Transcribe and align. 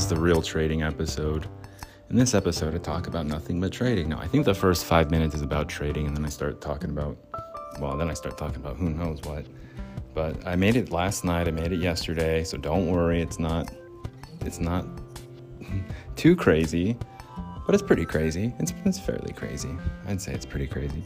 This 0.00 0.06
is 0.06 0.16
the 0.16 0.24
real 0.24 0.40
trading 0.40 0.82
episode. 0.82 1.46
In 2.08 2.16
this 2.16 2.32
episode, 2.32 2.74
I 2.74 2.78
talk 2.78 3.06
about 3.06 3.26
nothing 3.26 3.60
but 3.60 3.70
trading. 3.70 4.08
Now, 4.08 4.18
I 4.18 4.26
think 4.26 4.46
the 4.46 4.54
first 4.54 4.86
five 4.86 5.10
minutes 5.10 5.34
is 5.34 5.42
about 5.42 5.68
trading, 5.68 6.06
and 6.06 6.16
then 6.16 6.24
I 6.24 6.30
start 6.30 6.62
talking 6.62 6.88
about, 6.88 7.18
well, 7.78 7.98
then 7.98 8.08
I 8.08 8.14
start 8.14 8.38
talking 8.38 8.56
about 8.56 8.78
who 8.78 8.88
knows 8.88 9.20
what. 9.24 9.44
But 10.14 10.46
I 10.46 10.56
made 10.56 10.76
it 10.76 10.90
last 10.90 11.22
night. 11.22 11.48
I 11.48 11.50
made 11.50 11.72
it 11.72 11.80
yesterday, 11.80 12.44
so 12.44 12.56
don't 12.56 12.86
worry. 12.86 13.20
It's 13.20 13.38
not, 13.38 13.72
it's 14.40 14.58
not 14.58 14.86
too 16.16 16.34
crazy, 16.34 16.96
but 17.66 17.74
it's 17.74 17.82
pretty 17.82 18.06
crazy. 18.06 18.54
It's 18.58 18.72
it's 18.86 18.98
fairly 18.98 19.34
crazy. 19.34 19.76
I'd 20.08 20.22
say 20.22 20.32
it's 20.32 20.46
pretty 20.46 20.66
crazy. 20.66 21.04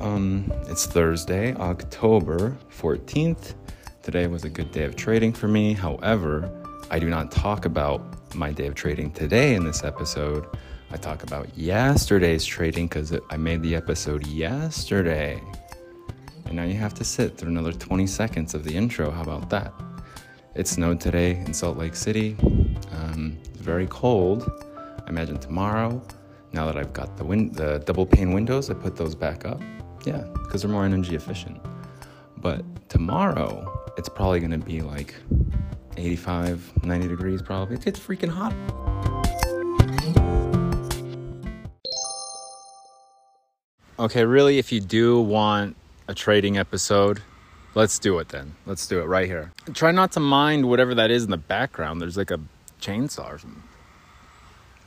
Um, 0.00 0.52
it's 0.66 0.86
Thursday, 0.86 1.54
October 1.54 2.58
14th. 2.80 3.54
Today 4.02 4.26
was 4.26 4.42
a 4.42 4.50
good 4.50 4.72
day 4.72 4.86
of 4.86 4.96
trading 4.96 5.32
for 5.32 5.46
me. 5.46 5.72
However, 5.72 6.50
I 6.90 6.98
do 6.98 7.08
not 7.08 7.30
talk 7.30 7.64
about 7.64 8.23
my 8.34 8.52
day 8.52 8.66
of 8.66 8.74
trading 8.74 9.10
today 9.10 9.54
in 9.54 9.64
this 9.64 9.84
episode. 9.84 10.46
I 10.90 10.96
talk 10.96 11.22
about 11.22 11.56
yesterday's 11.56 12.44
trading 12.44 12.86
because 12.88 13.12
I 13.30 13.36
made 13.36 13.62
the 13.62 13.74
episode 13.74 14.26
yesterday. 14.26 15.40
And 16.46 16.54
now 16.56 16.64
you 16.64 16.74
have 16.74 16.94
to 16.94 17.04
sit 17.04 17.36
through 17.36 17.50
another 17.50 17.72
20 17.72 18.06
seconds 18.06 18.54
of 18.54 18.64
the 18.64 18.74
intro. 18.74 19.10
How 19.10 19.22
about 19.22 19.50
that? 19.50 19.72
It 20.54 20.68
snowed 20.68 21.00
today 21.00 21.32
in 21.32 21.52
Salt 21.52 21.78
Lake 21.78 21.96
City. 21.96 22.36
Um, 22.92 23.36
it's 23.44 23.60
very 23.60 23.86
cold. 23.88 24.50
I 25.04 25.10
imagine 25.10 25.38
tomorrow, 25.38 26.02
now 26.52 26.66
that 26.66 26.76
I've 26.76 26.92
got 26.92 27.16
the, 27.16 27.24
win- 27.24 27.52
the 27.52 27.82
double 27.86 28.06
pane 28.06 28.32
windows, 28.32 28.70
I 28.70 28.74
put 28.74 28.96
those 28.96 29.14
back 29.14 29.44
up. 29.44 29.60
Yeah, 30.06 30.24
because 30.32 30.62
they're 30.62 30.70
more 30.70 30.84
energy 30.84 31.14
efficient. 31.16 31.60
But 32.38 32.64
tomorrow, 32.88 33.84
it's 33.96 34.08
probably 34.08 34.40
going 34.40 34.52
to 34.52 34.58
be 34.58 34.80
like 34.80 35.14
85, 35.96 36.84
90 36.84 37.08
degrees 37.08 37.42
probably. 37.42 37.76
It's 37.84 37.98
freaking 37.98 38.28
hot. 38.28 38.54
Okay, 43.98 44.24
really, 44.24 44.58
if 44.58 44.72
you 44.72 44.80
do 44.80 45.20
want 45.20 45.76
a 46.08 46.14
trading 46.14 46.58
episode, 46.58 47.22
let's 47.74 47.98
do 47.98 48.18
it 48.18 48.28
then. 48.28 48.56
Let's 48.66 48.86
do 48.88 49.00
it 49.00 49.04
right 49.04 49.26
here. 49.26 49.52
Try 49.72 49.92
not 49.92 50.12
to 50.12 50.20
mind 50.20 50.68
whatever 50.68 50.96
that 50.96 51.10
is 51.10 51.24
in 51.24 51.30
the 51.30 51.36
background. 51.36 52.00
There's 52.00 52.16
like 52.16 52.32
a 52.32 52.40
chainsaw 52.80 53.32
or 53.32 53.38
something. 53.38 53.62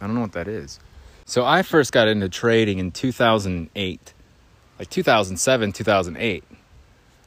I 0.02 0.06
don't 0.06 0.16
know 0.16 0.22
what 0.22 0.34
that 0.34 0.48
is. 0.48 0.80
So 1.26 1.46
I 1.46 1.62
first 1.62 1.92
got 1.92 2.08
into 2.08 2.30
trading 2.30 2.80
in 2.80 2.92
2008, 2.92 4.14
like 4.78 4.90
2007, 4.90 5.72
2008. 5.72 6.44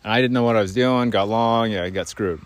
And 0.02 0.12
I 0.12 0.20
didn't 0.20 0.32
know 0.32 0.42
what 0.42 0.56
I 0.56 0.62
was 0.62 0.74
doing, 0.74 1.10
got 1.10 1.28
long, 1.28 1.72
yeah, 1.72 1.84
I 1.84 1.90
got 1.90 2.08
screwed. 2.08 2.40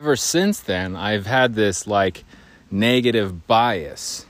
Ever 0.00 0.14
since 0.14 0.60
then, 0.60 0.94
I've 0.94 1.26
had 1.26 1.54
this 1.54 1.86
like 1.86 2.24
negative 2.70 3.48
bias, 3.48 4.26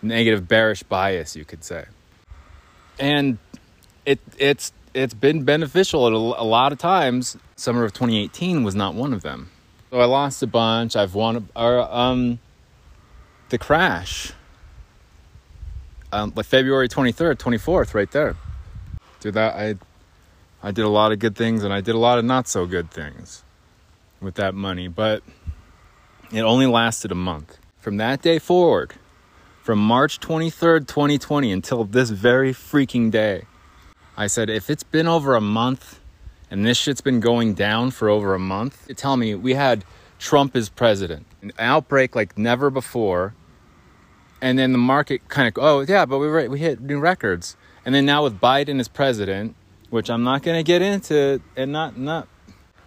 negative 0.00 0.48
bearish 0.48 0.82
bias, 0.82 1.36
you 1.36 1.44
could 1.44 1.62
say. 1.62 1.84
And 2.98 3.38
it 4.06 4.18
it's 4.38 4.72
it's 4.94 5.12
been 5.12 5.44
beneficial 5.44 6.08
a, 6.08 6.42
lot 6.42 6.72
of 6.72 6.78
times. 6.78 7.36
Summer 7.54 7.84
of 7.84 7.92
2018 7.92 8.64
was 8.64 8.74
not 8.74 8.94
one 8.94 9.12
of 9.12 9.22
them. 9.22 9.50
So 9.90 10.00
I 10.00 10.06
lost 10.06 10.42
a 10.42 10.46
bunch. 10.46 10.96
I've 10.96 11.14
won 11.14 11.50
or 11.54 11.80
um 11.80 12.38
the 13.50 13.58
crash. 13.58 14.32
Um, 16.10 16.32
like 16.34 16.46
February 16.46 16.88
23rd, 16.88 17.36
24th, 17.36 17.92
right 17.92 18.10
there. 18.10 18.36
Dude, 19.20 19.34
that 19.34 19.54
I 19.54 19.74
I 20.62 20.70
did 20.70 20.86
a 20.86 20.88
lot 20.88 21.12
of 21.12 21.18
good 21.18 21.36
things 21.36 21.62
and 21.62 21.74
I 21.74 21.82
did 21.82 21.94
a 21.94 21.98
lot 21.98 22.18
of 22.18 22.24
not 22.24 22.48
so 22.48 22.64
good 22.64 22.90
things 22.90 23.44
with 24.20 24.34
that 24.34 24.54
money, 24.54 24.88
but 24.88 25.22
it 26.32 26.42
only 26.42 26.66
lasted 26.66 27.12
a 27.12 27.16
month. 27.16 27.58
From 27.78 27.96
that 27.98 28.22
day 28.22 28.38
forward, 28.38 28.94
from 29.62 29.78
March 29.78 30.20
23rd, 30.20 30.86
2020 30.86 31.52
until 31.52 31.84
this 31.84 32.10
very 32.10 32.52
freaking 32.52 33.10
day, 33.10 33.44
I 34.16 34.26
said, 34.26 34.50
if 34.50 34.68
it's 34.68 34.82
been 34.82 35.06
over 35.06 35.36
a 35.36 35.40
month 35.40 36.00
and 36.50 36.64
this 36.64 36.76
shit's 36.78 37.00
been 37.00 37.20
going 37.20 37.54
down 37.54 37.90
for 37.90 38.08
over 38.08 38.34
a 38.34 38.38
month, 38.38 38.90
tell 38.96 39.16
me 39.16 39.34
we 39.34 39.54
had 39.54 39.84
Trump 40.18 40.56
as 40.56 40.68
president, 40.68 41.26
an 41.42 41.52
outbreak 41.58 42.16
like 42.16 42.36
never 42.36 42.70
before. 42.70 43.34
And 44.40 44.58
then 44.58 44.72
the 44.72 44.78
market 44.78 45.28
kind 45.28 45.48
of, 45.48 45.62
oh, 45.62 45.80
yeah, 45.80 46.06
but 46.06 46.18
we, 46.18 46.48
we 46.48 46.58
hit 46.58 46.80
new 46.80 46.98
records. 46.98 47.56
And 47.84 47.94
then 47.94 48.06
now 48.06 48.24
with 48.24 48.40
Biden 48.40 48.80
as 48.80 48.88
president, 48.88 49.56
which 49.90 50.10
I'm 50.10 50.22
not 50.22 50.42
going 50.42 50.58
to 50.58 50.62
get 50.62 50.82
into 50.82 51.40
and 51.56 51.72
not, 51.72 51.96
not, 51.96 52.28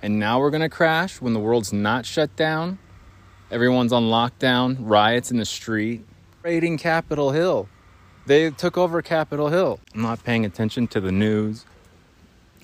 and 0.02 0.20
now 0.20 0.40
we're 0.40 0.50
going 0.50 0.62
to 0.62 0.70
crash 0.70 1.22
when 1.22 1.34
the 1.34 1.40
world's 1.40 1.72
not 1.74 2.06
shut 2.06 2.36
down. 2.36 2.80
Everyone's 3.50 3.92
on 3.94 4.04
lockdown, 4.04 4.78
riots 4.80 5.30
in 5.32 5.38
the 5.38 5.46
street, 5.46 6.06
raiding 6.44 6.78
Capitol 6.78 7.32
Hill. 7.32 7.68
They 8.26 8.50
took 8.52 8.78
over 8.78 9.02
Capitol 9.02 9.50
Hill. 9.50 9.80
I'm 9.94 10.02
not 10.04 10.24
paying 10.24 10.46
attention 10.46 10.88
to 10.90 11.02
the 11.02 11.12
news. 11.12 11.66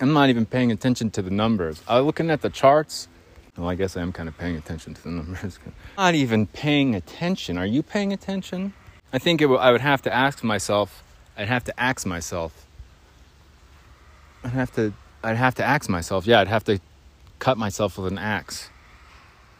I'm 0.00 0.12
not 0.12 0.28
even 0.30 0.46
paying 0.46 0.70
attention 0.70 1.10
to 1.10 1.22
the 1.22 1.30
numbers. 1.30 1.82
I'm 1.88 2.04
looking 2.04 2.30
at 2.30 2.40
the 2.42 2.50
charts. 2.50 3.08
Well, 3.56 3.68
I 3.68 3.74
guess 3.74 3.96
I 3.96 4.02
am 4.02 4.12
kind 4.12 4.28
of 4.28 4.38
paying 4.38 4.56
attention 4.56 4.94
to 4.94 5.02
the 5.02 5.10
numbers. 5.20 5.58
not 5.96 6.14
even 6.14 6.46
paying 6.46 6.94
attention. 6.94 7.58
Are 7.58 7.66
you 7.66 7.82
paying 7.82 8.12
attention? 8.12 8.72
I 9.12 9.18
think 9.18 9.40
w- 9.40 9.58
I 9.58 9.72
would 9.72 9.80
have 9.80 10.00
to 10.02 10.14
ask 10.14 10.44
myself. 10.44 11.02
I'd 11.36 11.48
have 11.48 11.64
to 11.64 11.80
ask 11.80 12.06
myself. 12.06 12.66
I'd 14.44 14.50
have 14.52 14.72
to. 14.76 14.92
I'd 15.24 15.36
have 15.36 15.56
to 15.56 15.64
ask 15.64 15.88
myself. 15.90 16.26
Yeah, 16.26 16.40
I'd 16.40 16.48
have 16.48 16.62
to 16.64 16.78
cut 17.38 17.58
myself 17.58 17.98
with 17.98 18.10
an 18.10 18.18
axe 18.18 18.70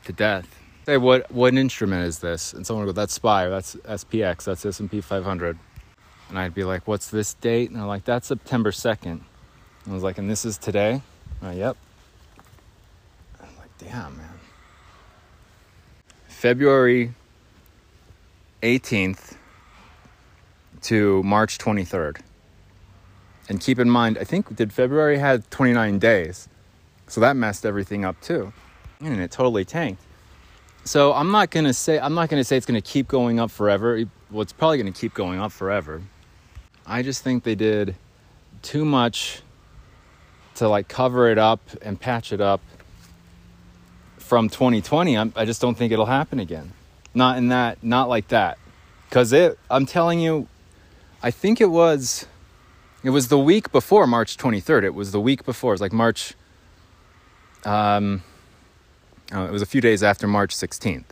to 0.04 0.12
death. 0.12 0.58
Say, 0.86 0.96
what 0.96 1.30
what 1.30 1.54
instrument 1.54 2.06
is 2.06 2.20
this? 2.20 2.52
And 2.52 2.66
someone 2.66 2.86
would 2.86 2.94
go, 2.94 3.00
that's 3.00 3.14
SPY, 3.14 3.48
that's 3.48 3.74
SPX, 3.76 4.44
that's 4.44 4.64
S&P 4.64 5.00
500. 5.00 5.58
And 6.28 6.38
I'd 6.38 6.54
be 6.54 6.64
like, 6.64 6.86
what's 6.86 7.10
this 7.10 7.34
date? 7.34 7.70
And 7.70 7.78
they're 7.78 7.86
like, 7.86 8.04
that's 8.04 8.26
September 8.26 8.70
2nd. 8.70 9.04
And 9.04 9.22
I 9.86 9.92
was 9.92 10.02
like, 10.02 10.18
and 10.18 10.28
this 10.30 10.44
is 10.44 10.58
today? 10.58 11.02
Uh, 11.44 11.50
yep. 11.50 11.76
I'm 13.40 13.56
like, 13.58 13.70
damn, 13.78 14.16
man. 14.16 14.28
February 16.26 17.12
18th 18.62 19.36
to 20.82 21.22
March 21.22 21.58
23rd. 21.58 22.20
And 23.48 23.60
keep 23.60 23.78
in 23.78 23.88
mind, 23.88 24.18
I 24.18 24.24
think 24.24 24.54
did 24.54 24.72
February 24.72 25.18
had 25.18 25.50
29 25.50 25.98
days. 25.98 26.47
So 27.08 27.20
that 27.20 27.36
messed 27.36 27.66
everything 27.66 28.04
up 28.04 28.20
too. 28.20 28.52
And 29.00 29.20
it 29.20 29.30
totally 29.30 29.64
tanked. 29.64 30.02
So 30.84 31.12
I'm 31.12 31.30
not 31.30 31.50
gonna 31.50 31.74
say 31.74 31.98
I'm 31.98 32.14
not 32.14 32.28
gonna 32.28 32.44
say 32.44 32.56
it's 32.56 32.66
gonna 32.66 32.80
keep 32.80 33.08
going 33.08 33.40
up 33.40 33.50
forever. 33.50 34.04
Well, 34.30 34.42
it's 34.42 34.52
probably 34.52 34.78
gonna 34.78 34.92
keep 34.92 35.14
going 35.14 35.38
up 35.38 35.52
forever. 35.52 36.02
I 36.86 37.02
just 37.02 37.22
think 37.22 37.44
they 37.44 37.54
did 37.54 37.94
too 38.62 38.84
much 38.84 39.42
to 40.56 40.68
like 40.68 40.88
cover 40.88 41.28
it 41.28 41.38
up 41.38 41.60
and 41.82 42.00
patch 42.00 42.32
it 42.32 42.40
up 42.40 42.60
from 44.16 44.48
2020. 44.48 45.16
I'm, 45.16 45.32
I 45.36 45.44
just 45.44 45.60
don't 45.60 45.76
think 45.76 45.92
it'll 45.92 46.06
happen 46.06 46.38
again. 46.40 46.72
Not 47.14 47.38
in 47.38 47.48
that, 47.48 47.82
not 47.82 48.08
like 48.08 48.28
that. 48.28 48.58
Cause 49.10 49.32
it, 49.32 49.58
I'm 49.70 49.86
telling 49.86 50.20
you, 50.20 50.48
I 51.22 51.30
think 51.30 51.60
it 51.60 51.70
was, 51.70 52.26
it 53.02 53.10
was 53.10 53.28
the 53.28 53.38
week 53.38 53.72
before 53.72 54.06
March 54.06 54.36
23rd. 54.36 54.84
It 54.84 54.94
was 54.94 55.12
the 55.12 55.20
week 55.20 55.44
before. 55.44 55.72
It 55.72 55.74
was 55.74 55.80
like 55.80 55.92
March 55.92 56.34
um, 57.68 58.22
oh, 59.32 59.44
it 59.44 59.52
was 59.52 59.60
a 59.60 59.66
few 59.66 59.82
days 59.82 60.02
after 60.02 60.26
March 60.26 60.56
16th, 60.56 61.10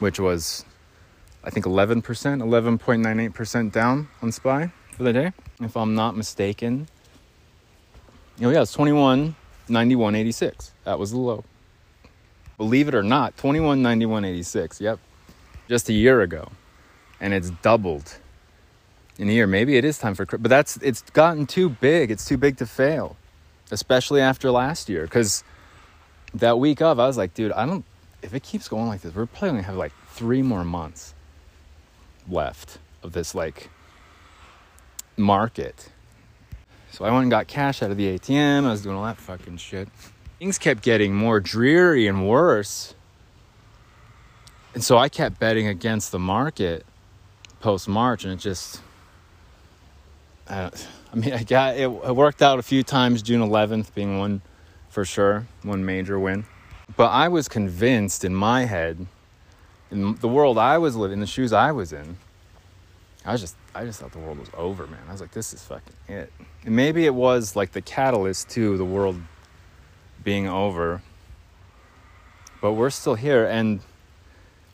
which 0.00 0.18
was, 0.18 0.64
I 1.44 1.50
think, 1.50 1.64
11%, 1.64 2.02
11.98% 2.02 3.72
down 3.72 4.08
on 4.20 4.32
SPY 4.32 4.72
for 4.90 5.04
the 5.04 5.12
day, 5.12 5.32
if 5.60 5.76
I'm 5.76 5.94
not 5.94 6.16
mistaken. 6.16 6.88
Oh, 8.42 8.50
yeah, 8.50 8.62
it's 8.62 8.76
21.91.86. 8.76 10.72
That 10.82 10.98
was 10.98 11.12
the 11.12 11.18
low. 11.18 11.44
Believe 12.56 12.88
it 12.88 12.94
or 12.94 13.04
not, 13.04 13.36
21.91.86. 13.36 14.80
Yep. 14.80 14.98
Just 15.68 15.88
a 15.88 15.92
year 15.92 16.22
ago. 16.22 16.50
And 17.20 17.32
it's 17.32 17.50
doubled 17.62 18.18
in 19.18 19.28
a 19.28 19.32
year. 19.32 19.46
Maybe 19.46 19.76
it 19.76 19.84
is 19.84 19.98
time 19.98 20.16
for, 20.16 20.26
but 20.26 20.48
that's, 20.48 20.78
it's 20.78 21.02
gotten 21.02 21.46
too 21.46 21.68
big. 21.68 22.10
It's 22.10 22.24
too 22.24 22.36
big 22.36 22.56
to 22.56 22.66
fail 22.66 23.16
especially 23.72 24.20
after 24.20 24.52
last 24.52 24.88
year. 24.88 25.02
Because 25.02 25.42
that 26.34 26.60
week 26.60 26.80
of, 26.80 27.00
I 27.00 27.06
was 27.06 27.16
like, 27.16 27.34
dude, 27.34 27.50
I 27.52 27.66
don't, 27.66 27.84
if 28.22 28.34
it 28.34 28.44
keeps 28.44 28.68
going 28.68 28.86
like 28.86 29.00
this, 29.00 29.12
we're 29.14 29.26
probably 29.26 29.50
gonna 29.50 29.62
have 29.62 29.76
like 29.76 29.92
three 30.10 30.42
more 30.42 30.64
months 30.64 31.14
left 32.28 32.78
of 33.02 33.12
this 33.12 33.34
like 33.34 33.70
market. 35.16 35.90
So 36.92 37.04
I 37.04 37.10
went 37.10 37.22
and 37.22 37.30
got 37.30 37.48
cash 37.48 37.82
out 37.82 37.90
of 37.90 37.96
the 37.96 38.18
ATM. 38.18 38.66
I 38.66 38.70
was 38.70 38.82
doing 38.82 38.96
all 38.96 39.04
that 39.04 39.16
fucking 39.16 39.56
shit. 39.56 39.88
Things 40.38 40.58
kept 40.58 40.82
getting 40.82 41.14
more 41.14 41.40
dreary 41.40 42.06
and 42.06 42.28
worse. 42.28 42.94
And 44.74 44.84
so 44.84 44.98
I 44.98 45.08
kept 45.08 45.38
betting 45.38 45.66
against 45.66 46.12
the 46.12 46.18
market 46.18 46.84
post 47.60 47.88
March, 47.88 48.24
and 48.24 48.32
it 48.32 48.40
just, 48.40 48.80
I 51.12 51.16
mean, 51.16 51.32
I 51.34 51.42
got 51.42 51.76
it, 51.76 51.82
it 51.82 52.16
worked 52.16 52.42
out 52.42 52.58
a 52.58 52.62
few 52.62 52.82
times. 52.82 53.22
June 53.22 53.40
11th 53.40 53.94
being 53.94 54.18
one 54.18 54.42
for 54.88 55.04
sure, 55.04 55.46
one 55.62 55.84
major 55.84 56.18
win. 56.18 56.44
But 56.96 57.08
I 57.08 57.28
was 57.28 57.48
convinced 57.48 58.24
in 58.24 58.34
my 58.34 58.64
head 58.64 59.06
in 59.92 60.14
the 60.16 60.28
world 60.28 60.58
I 60.58 60.78
was 60.78 60.96
living, 60.96 61.14
in 61.14 61.20
the 61.20 61.26
shoes 61.26 61.52
I 61.52 61.70
was 61.70 61.92
in, 61.92 62.16
I 63.24 63.32
was 63.32 63.40
just, 63.40 63.56
I 63.74 63.84
just 63.84 64.00
thought 64.00 64.12
the 64.12 64.18
world 64.18 64.38
was 64.38 64.48
over, 64.54 64.86
man. 64.86 65.00
I 65.06 65.12
was 65.12 65.20
like, 65.20 65.32
this 65.32 65.52
is 65.52 65.62
fucking 65.62 65.92
it. 66.08 66.32
And 66.64 66.74
maybe 66.74 67.04
it 67.04 67.14
was 67.14 67.54
like 67.54 67.72
the 67.72 67.82
catalyst 67.82 68.48
to 68.50 68.76
the 68.76 68.84
world 68.84 69.20
being 70.24 70.48
over. 70.48 71.02
But 72.60 72.72
we're 72.72 72.90
still 72.90 73.14
here, 73.14 73.44
and 73.44 73.80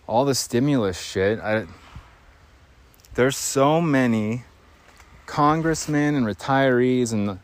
all 0.06 0.24
the 0.24 0.34
stimulus 0.34 1.00
shit. 1.00 1.40
I, 1.40 1.66
there's 3.14 3.36
so 3.36 3.80
many 3.80 4.44
congressmen 5.28 6.16
and 6.16 6.26
retirees, 6.26 7.12
and 7.12 7.38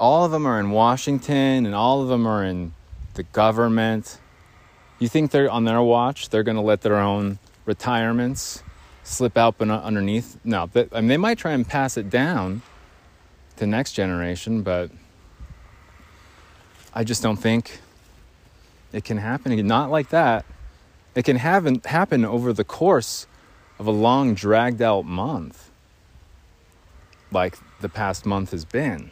all 0.00 0.24
of 0.24 0.32
them 0.32 0.46
are 0.46 0.58
in 0.58 0.70
Washington, 0.70 1.66
and 1.66 1.74
all 1.74 2.02
of 2.02 2.08
them 2.08 2.26
are 2.26 2.44
in 2.44 2.72
the 3.14 3.22
government. 3.22 4.18
You 4.98 5.08
think 5.08 5.30
they're 5.30 5.50
on 5.50 5.64
their 5.64 5.80
watch? 5.82 6.30
They're 6.30 6.42
going 6.42 6.56
to 6.56 6.62
let 6.62 6.80
their 6.80 6.96
own 6.96 7.38
retirements 7.66 8.64
slip 9.04 9.36
out 9.36 9.60
underneath? 9.60 10.38
No, 10.44 10.70
I 10.74 11.00
mean, 11.00 11.08
they 11.08 11.16
might 11.16 11.38
try 11.38 11.52
and 11.52 11.66
pass 11.66 11.96
it 11.96 12.08
down 12.08 12.62
to 13.56 13.66
next 13.66 13.92
generation, 13.92 14.62
but 14.62 14.90
I 16.94 17.04
just 17.04 17.22
don't 17.22 17.36
think 17.36 17.80
it 18.92 19.04
can 19.04 19.18
happen. 19.18 19.66
Not 19.66 19.90
like 19.90 20.10
that. 20.10 20.44
It 21.14 21.24
can 21.24 21.36
happen 21.36 21.82
happen 21.84 22.24
over 22.24 22.52
the 22.52 22.64
course 22.64 23.26
of 23.78 23.86
a 23.86 23.90
long, 23.90 24.34
dragged 24.34 24.80
out 24.80 25.04
month, 25.04 25.70
like 27.32 27.58
the 27.80 27.88
past 27.88 28.26
month 28.26 28.50
has 28.50 28.64
been. 28.64 29.10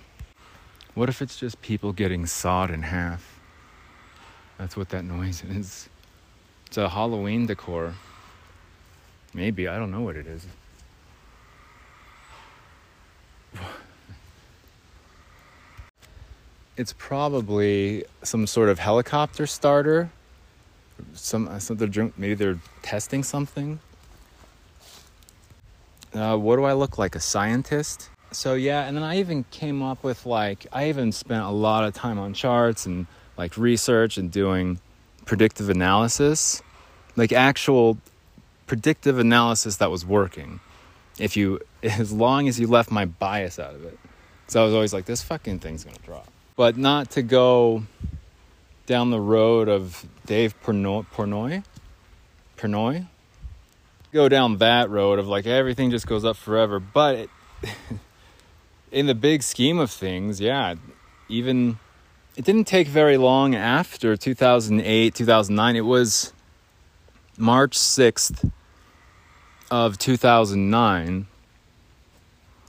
What 0.94 1.08
if 1.08 1.22
it's 1.22 1.37
just 1.37 1.61
people 1.62 1.93
getting 1.93 2.26
sawed 2.26 2.70
in 2.70 2.82
half? 2.82 3.40
That's 4.58 4.76
what 4.76 4.90
that 4.90 5.05
noise 5.05 5.43
is. 5.43 5.88
It's 6.67 6.76
a 6.76 6.88
Halloween 6.88 7.46
decor. 7.46 7.94
Maybe, 9.32 9.69
I 9.69 9.78
don't 9.78 9.90
know 9.90 10.02
what 10.02 10.17
it 10.17 10.26
is. 10.26 10.46
It's 16.76 16.94
probably 16.96 18.05
some 18.22 18.46
sort 18.46 18.69
of 18.69 18.78
helicopter 18.78 19.46
starter 19.46 20.11
some, 21.14 21.49
uh, 21.49 21.58
some 21.58 21.76
they're, 21.76 22.11
maybe 22.17 22.34
they're 22.34 22.58
testing 22.82 23.22
something. 23.22 23.81
Uh, 26.14 26.36
what 26.36 26.56
do 26.56 26.64
I 26.64 26.72
look 26.72 26.98
like? 26.98 27.14
A 27.14 27.20
scientist? 27.20 28.10
So 28.32 28.54
yeah, 28.54 28.86
and 28.86 28.96
then 28.96 29.04
I 29.04 29.18
even 29.18 29.44
came 29.50 29.82
up 29.82 30.04
with 30.04 30.26
like 30.26 30.66
I 30.72 30.88
even 30.88 31.12
spent 31.12 31.42
a 31.42 31.50
lot 31.50 31.84
of 31.84 31.94
time 31.94 32.18
on 32.18 32.34
charts 32.34 32.86
and 32.86 33.06
like 33.36 33.56
research 33.56 34.18
and 34.18 34.30
doing 34.30 34.80
predictive 35.24 35.68
analysis, 35.68 36.62
like 37.16 37.32
actual 37.32 37.98
predictive 38.66 39.18
analysis 39.18 39.76
that 39.76 39.90
was 39.90 40.04
working. 40.04 40.60
If 41.18 41.36
you, 41.36 41.60
as 41.82 42.12
long 42.12 42.48
as 42.48 42.60
you 42.60 42.66
left 42.66 42.90
my 42.90 43.04
bias 43.04 43.58
out 43.58 43.74
of 43.74 43.84
it, 43.84 43.98
so 44.46 44.62
I 44.62 44.64
was 44.64 44.74
always 44.74 44.92
like, 44.92 45.04
this 45.04 45.22
fucking 45.22 45.60
thing's 45.60 45.84
gonna 45.84 45.96
drop. 46.04 46.28
But 46.56 46.76
not 46.76 47.10
to 47.12 47.22
go 47.22 47.84
down 48.86 49.10
the 49.10 49.20
road 49.20 49.68
of 49.68 50.04
Dave 50.26 50.54
Portnoy, 50.62 51.06
Portnoy, 51.14 51.64
Portnoy, 52.56 53.06
go 54.12 54.28
down 54.28 54.58
that 54.58 54.90
road 54.90 55.18
of 55.18 55.28
like 55.28 55.46
everything 55.46 55.90
just 55.90 56.06
goes 56.06 56.24
up 56.24 56.36
forever. 56.36 56.80
But 56.80 57.16
it, 57.16 57.30
in 58.92 59.06
the 59.06 59.14
big 59.14 59.42
scheme 59.42 59.78
of 59.78 59.90
things, 59.90 60.40
yeah, 60.40 60.74
even 61.28 61.78
it 62.36 62.44
didn't 62.44 62.64
take 62.64 62.88
very 62.88 63.16
long 63.16 63.54
after 63.54 64.16
2008, 64.16 65.14
2009. 65.14 65.76
It 65.76 65.80
was 65.80 66.32
March 67.36 67.76
6th 67.76 68.50
of 69.70 69.98
2009 69.98 71.26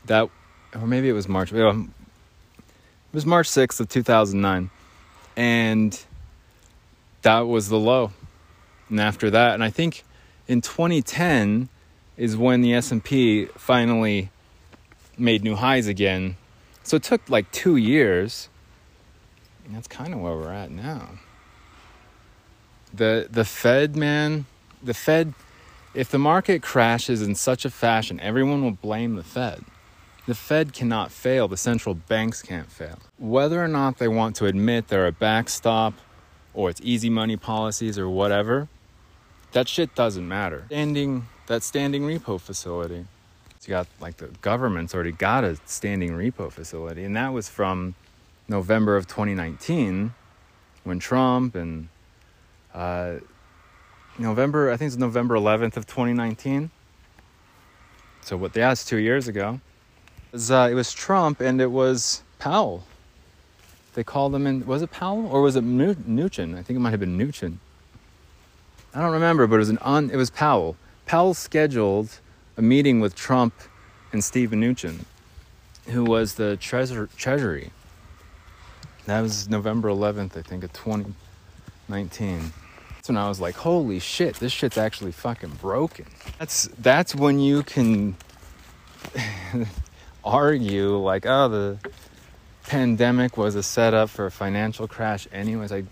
that 0.06 0.30
or 0.76 0.88
maybe 0.88 1.10
it 1.10 1.14
was 1.14 1.28
March 1.28 1.52
um, 1.54 1.94
it 2.58 3.14
was 3.14 3.26
March 3.26 3.48
6th 3.50 3.80
of 3.80 3.90
2009 3.90 4.70
and 5.36 6.06
that 7.22 7.42
was 7.42 7.70
the 7.70 7.78
low. 7.78 8.12
And 8.90 9.00
after 9.00 9.30
that, 9.30 9.54
and 9.54 9.64
I 9.64 9.70
think 9.70 10.04
in 10.52 10.60
2010 10.60 11.70
is 12.18 12.36
when 12.36 12.60
the 12.60 12.74
S&P 12.74 13.46
finally 13.56 14.30
made 15.18 15.44
new 15.44 15.56
highs 15.56 15.88
again. 15.88 16.36
So 16.84 16.98
it 16.98 17.04
took 17.04 17.22
like 17.30 17.50
2 17.54 17.78
years. 17.78 18.50
And 19.66 19.74
that's 19.74 19.88
kind 19.88 20.14
of 20.14 20.20
where 20.20 20.36
we're 20.36 20.52
at 20.52 20.70
now. 20.70 21.20
The 22.94 23.30
the 23.32 23.46
Fed, 23.46 23.96
man, 23.96 24.46
the 24.84 24.94
Fed 24.94 25.34
if 25.94 26.10
the 26.10 26.20
market 26.20 26.62
crashes 26.62 27.22
in 27.22 27.36
such 27.36 27.64
a 27.64 27.70
fashion, 27.70 28.20
everyone 28.20 28.62
will 28.62 28.72
blame 28.72 29.16
the 29.16 29.24
Fed. 29.24 29.64
The 30.28 30.36
Fed 30.36 30.74
cannot 30.74 31.12
fail, 31.12 31.48
the 31.48 31.58
central 31.58 31.96
banks 31.96 32.42
can't 32.42 32.70
fail. 32.70 33.00
Whether 33.18 33.64
or 33.64 33.70
not 33.70 34.00
they 34.00 34.10
want 34.10 34.36
to 34.38 34.46
admit 34.46 34.90
they're 34.90 35.08
a 35.08 35.14
backstop 35.14 35.94
or 36.54 36.70
it's 36.70 36.82
easy 36.84 37.10
money 37.10 37.38
policies 37.38 37.98
or 37.98 38.10
whatever, 38.10 38.68
that 39.52 39.68
shit 39.68 39.94
doesn't 39.96 40.28
matter. 40.28 40.64
Standing 40.68 41.28
that 41.48 41.64
standing 41.64 42.04
repo 42.04 42.40
facility. 42.40 43.06
You 43.64 43.68
got 43.68 43.88
like 44.00 44.18
the 44.18 44.28
government's 44.42 44.96
already 44.96 45.12
got 45.12 45.44
a 45.44 45.58
standing 45.66 46.12
repo 46.12 46.52
facility, 46.52 47.04
and 47.04 47.16
that 47.16 47.30
was 47.30 47.48
from 47.48 47.94
November 48.48 48.98
of 48.98 49.08
2019 49.08 50.14
when 50.84 51.00
Trump 51.00 51.54
and 51.54 51.88
uh, 52.74 53.16
November, 54.18 54.72
I 54.72 54.78
think 54.78 54.88
it's 54.88 54.98
November 54.98 55.36
11th 55.36 55.78
of 55.78 55.86
2019. 55.86 56.72
So 58.22 58.38
what? 58.38 58.56
Yeah, 58.56 58.72
it's 58.72 58.84
two 58.84 58.98
years 58.98 59.28
ago. 59.28 59.62
It 60.32 60.34
was, 60.34 60.50
uh, 60.50 60.68
it 60.72 60.74
was 60.74 60.92
Trump 60.92 61.40
and 61.40 61.62
it 61.62 61.70
was 61.70 62.24
Powell 62.40 62.84
they 63.94 64.04
called 64.04 64.34
him 64.34 64.48
in. 64.48 64.66
Was 64.66 64.82
it 64.82 64.92
Powell 64.92 65.28
or 65.28 65.42
was 65.42 65.56
it 65.56 65.64
Mnuchin? 65.64 66.58
I 66.58 66.64
think 66.64 66.78
it 66.78 66.80
might 66.80 66.92
have 66.92 67.00
been 67.00 67.18
Mnuchin. 67.18 67.58
I 68.94 69.00
don't 69.02 69.12
remember, 69.12 69.48
but 69.48 69.56
it 69.56 69.60
was 69.60 69.70
an 69.70 69.80
un, 69.82 70.10
It 70.12 70.18
was 70.18 70.30
Powell. 70.30 70.76
Powell 71.06 71.34
scheduled 71.34 72.20
a 72.58 72.62
meeting 72.62 73.00
with 73.00 73.16
Trump 73.16 73.54
and 74.12 74.24
Steve 74.24 74.52
Mnuchin, 74.52 75.06
who 75.88 76.04
was 76.04 76.36
the 76.36 76.58
treasure, 76.58 77.08
Treasury. 77.18 77.72
That 79.06 79.22
was 79.22 79.50
November 79.50 79.90
11th, 79.90 80.38
I 80.38 80.42
think, 80.42 80.64
of 80.64 80.74
2019. 80.74 82.54
That's 82.96 83.10
when 83.10 83.18
I 83.18 83.28
was 83.28 83.40
like, 83.40 83.56
"Holy 83.56 84.00
shit, 84.00 84.36
this 84.36 84.52
shit's 84.52 84.78
actually 84.78 85.12
fucking 85.12 85.58
broken." 85.62 86.06
That's 86.38 86.70
that's 86.78 87.16
when 87.16 87.40
you 87.40 87.64
can 87.64 88.16
argue 90.24 90.98
like, 90.98 91.26
"Oh, 91.26 91.50
the 91.50 91.80
pandemic 92.68 93.38
was 93.38 93.56
a 93.56 93.64
setup 93.64 94.10
for 94.10 94.28
a 94.28 94.32
financial 94.32 94.88
crash 94.88 95.28
anyways 95.32 95.72
like 95.72 95.86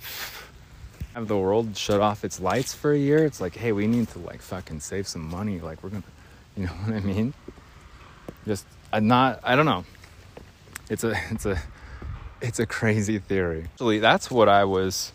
have 1.13 1.27
the 1.27 1.37
world 1.37 1.75
shut 1.75 2.01
off 2.01 2.23
its 2.23 2.39
lights 2.39 2.73
for 2.73 2.91
a 2.91 2.97
year? 2.97 3.25
It's 3.25 3.41
like 3.41 3.55
hey 3.55 3.71
we 3.71 3.87
need 3.87 4.09
to 4.09 4.19
like 4.19 4.41
fucking 4.41 4.79
save 4.79 5.07
some 5.07 5.29
money. 5.29 5.59
Like 5.59 5.83
we're 5.83 5.89
gonna 5.89 6.03
you 6.57 6.65
know 6.65 6.71
what 6.71 6.95
i 6.95 6.99
mean? 6.99 7.33
Just 8.45 8.65
i'm 8.91 9.07
not 9.07 9.39
i 9.43 9.55
don't 9.55 9.65
know. 9.65 9.85
It's 10.89 11.03
a 11.03 11.13
it's 11.31 11.45
a 11.45 11.61
it's 12.41 12.59
a 12.59 12.65
crazy 12.65 13.19
theory. 13.19 13.65
Actually 13.73 13.99
that's 13.99 14.29
what 14.31 14.49
i 14.49 14.63
was 14.63 15.11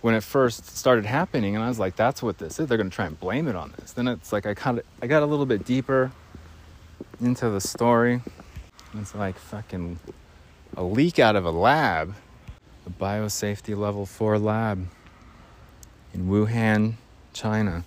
when 0.00 0.14
it 0.14 0.22
first 0.22 0.76
started 0.76 1.04
happening 1.04 1.54
and 1.54 1.62
i 1.62 1.68
was 1.68 1.78
like 1.78 1.96
that's 1.96 2.22
what 2.22 2.38
this 2.38 2.58
is. 2.58 2.68
They're 2.68 2.78
gonna 2.78 2.90
try 2.90 3.06
and 3.06 3.18
blame 3.18 3.48
it 3.48 3.56
on 3.56 3.72
this. 3.78 3.92
Then 3.92 4.08
it's 4.08 4.32
like 4.32 4.46
i 4.46 4.54
kind 4.54 4.78
of 4.78 4.84
i 5.02 5.06
got 5.06 5.22
a 5.22 5.26
little 5.26 5.46
bit 5.46 5.64
deeper 5.64 6.10
into 7.20 7.48
the 7.50 7.60
story. 7.60 8.20
It's 8.94 9.14
like 9.14 9.38
fucking 9.38 9.98
a 10.76 10.82
leak 10.82 11.18
out 11.18 11.36
of 11.36 11.44
a 11.44 11.50
lab, 11.50 12.14
a 12.86 12.90
biosafety 12.90 13.76
level 13.76 14.06
4 14.06 14.38
lab 14.38 14.86
in 16.14 16.28
Wuhan, 16.28 16.94
China. 17.32 17.84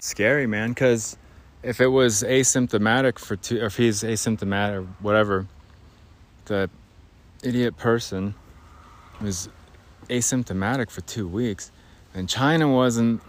Scary, 0.00 0.46
man, 0.46 0.70
because 0.70 1.16
if 1.62 1.80
it 1.80 1.88
was 1.88 2.22
asymptomatic 2.22 3.18
for 3.18 3.36
two, 3.36 3.64
if 3.64 3.76
he's 3.76 4.02
asymptomatic 4.02 4.74
or 4.74 4.82
whatever, 5.00 5.46
the 6.46 6.68
idiot 7.42 7.76
person 7.76 8.34
was 9.20 9.48
asymptomatic 10.08 10.90
for 10.90 11.00
two 11.02 11.28
weeks, 11.28 11.70
and 12.14 12.28
China 12.28 12.72
wasn't 12.72 13.22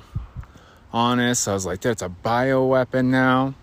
honest. 0.92 1.48
I 1.48 1.54
was 1.54 1.66
like, 1.66 1.82
that's 1.82 2.02
a 2.02 2.10
bioweapon 2.10 3.06
now. 3.06 3.54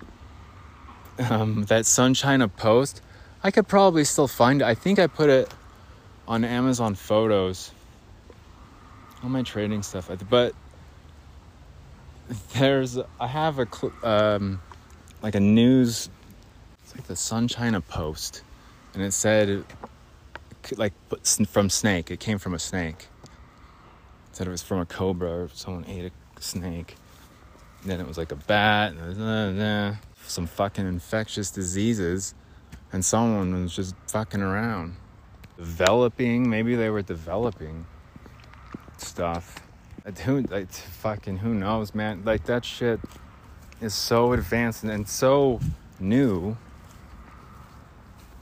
Um, 1.29 1.65
that 1.65 1.85
Sun 1.85 2.15
China 2.15 2.49
Post 2.49 3.03
I 3.43 3.51
could 3.51 3.69
probably 3.69 4.05
still 4.05 4.29
find 4.29 4.61
it. 4.61 4.67
I 4.67 4.75
think 4.75 4.99
I 4.99 5.07
put 5.07 5.31
it 5.31 5.53
on 6.29 6.45
Amazon 6.45 6.95
Photos. 6.95 7.73
All 9.23 9.29
my 9.29 9.43
trading 9.43 9.83
stuff, 9.83 10.11
but 10.31 10.55
there's 12.55 12.99
I 13.19 13.27
have 13.27 13.59
a 13.59 13.69
um, 14.03 14.63
like 15.23 15.35
a 15.35 15.41
news, 15.41 16.09
it's 16.83 16.95
like 16.95 17.07
the 17.07 17.17
Sun 17.17 17.49
China 17.49 17.81
Post, 17.81 18.43
and 18.95 19.03
it 19.03 19.13
said 19.13 19.65
like 20.77 20.93
from 21.49 21.69
snake. 21.69 22.11
It 22.11 22.21
came 22.21 22.39
from 22.39 22.55
a 22.55 22.59
snake. 22.59 23.09
It 23.25 24.37
said 24.37 24.47
it 24.47 24.51
was 24.51 24.63
from 24.63 24.79
a 24.81 24.87
cobra 24.87 25.45
or 25.45 25.49
someone 25.53 25.85
ate 25.87 26.13
a 26.37 26.43
snake. 26.43 26.97
And 27.83 27.91
then 27.91 28.01
it 28.01 28.07
was 28.07 28.19
like 28.19 28.33
a 28.33 28.37
bat, 28.37 28.93
and 28.93 29.99
some 30.27 30.47
fucking 30.47 30.87
infectious 30.87 31.51
diseases, 31.51 32.35
and 32.93 33.05
someone 33.05 33.63
was 33.63 33.75
just 33.75 33.95
fucking 34.09 34.41
around, 34.41 34.97
developing. 35.57 36.49
Maybe 36.49 36.75
they 36.75 36.91
were 36.91 37.03
developing 37.03 37.87
stuff. 39.01 39.61
Who, 40.25 40.43
like, 40.43 40.71
fucking, 40.71 41.39
who 41.39 41.55
knows, 41.55 41.95
man? 41.95 42.23
Like 42.25 42.45
that 42.45 42.65
shit 42.65 43.01
is 43.81 43.95
so 43.95 44.33
advanced 44.33 44.83
and, 44.83 44.93
and 44.93 45.09
so 45.09 45.61
new. 45.99 46.57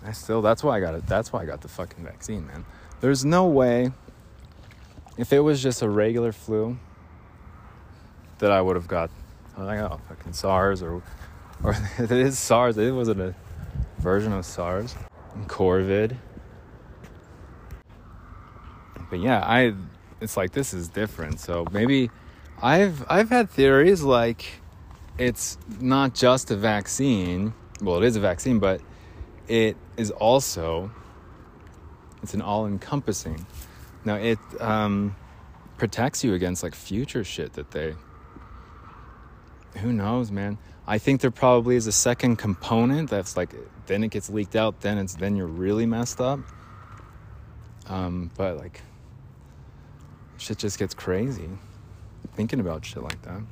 I 0.05 0.13
still, 0.13 0.41
that's 0.43 0.63
why 0.63 0.77
I 0.77 0.81
got 0.81 0.95
it. 0.95 1.07
That's 1.07 1.33
why 1.33 1.43
I 1.43 1.45
got 1.45 1.61
the 1.61 1.69
fucking 1.69 2.05
vaccine, 2.05 2.47
man. 2.47 2.65
There's 3.01 3.25
no 3.25 3.47
way, 3.47 3.93
if 5.17 5.33
it 5.33 5.41
was 5.41 5.63
just 5.63 5.83
a 5.83 5.89
regular 5.89 6.33
flu, 6.33 6.79
that 8.39 8.51
I 8.53 8.61
would 8.61 8.77
have 8.77 8.89
got, 8.89 9.11
I 9.57 9.63
like, 9.65 9.81
oh, 9.81 10.01
fucking 10.09 10.33
SARS 10.33 10.83
or, 10.83 11.03
or 11.63 11.77
it 11.99 12.11
is 12.11 12.39
SARS. 12.39 12.79
It 12.79 12.93
wasn't 12.93 13.21
a 13.21 13.35
version 13.99 14.33
of 14.33 14.45
SARS. 14.45 14.95
COVID. 15.47 16.17
But 19.11 19.21
yeah, 19.21 19.41
I, 19.41 19.75
it's 20.21 20.37
like 20.37 20.53
this 20.53 20.75
is 20.75 20.89
different. 20.89 21.41
So 21.41 21.67
maybe 21.73 22.11
I've 22.63 23.05
I've 23.09 23.29
had 23.29 23.51
theories 23.51 24.03
like 24.03 24.45
it's 25.17 25.59
not 25.81 26.15
just 26.15 26.51
a 26.51 26.57
vaccine. 26.57 27.53
Well, 27.81 28.03
it 28.03 28.05
is 28.05 28.17
a 28.17 28.21
vaccine, 28.21 28.59
but 28.59 28.81
it 29.47 29.77
is 29.97 30.11
also 30.11 30.91
it's 32.23 32.35
an 32.35 32.43
all-encompassing. 32.43 33.47
Now 34.05 34.17
it 34.17 34.39
um, 34.61 35.17
protects 35.77 36.25
you 36.25 36.35
against 36.35 36.63
like 36.63 36.75
future 36.75 37.25
shit 37.25 37.53
that 37.55 37.71
they. 37.71 37.95
Who 39.79 39.93
knows, 39.93 40.33
man? 40.33 40.59
I 40.87 40.99
think 40.99 41.21
there 41.21 41.31
probably 41.31 41.77
is 41.77 41.87
a 41.87 41.93
second 41.93 42.37
component 42.37 43.11
that's 43.11 43.37
like 43.37 43.55
then 43.87 44.03
it 44.03 44.11
gets 44.11 44.31
leaked 44.31 44.57
out. 44.57 44.81
Then 44.81 44.99
it's 44.99 45.15
then 45.15 45.37
you're 45.37 45.47
really 45.47 45.87
messed 45.87 46.21
up. 46.21 46.41
Um, 47.87 48.31
but 48.37 48.57
like 48.59 48.83
shit 50.39 50.59
just 50.59 50.79
gets 50.79 50.95
crazy 50.95 51.49
thinking 52.35 52.61
about 52.61 52.85
shit 52.85 53.03
like 53.03 53.21
that. 53.23 53.43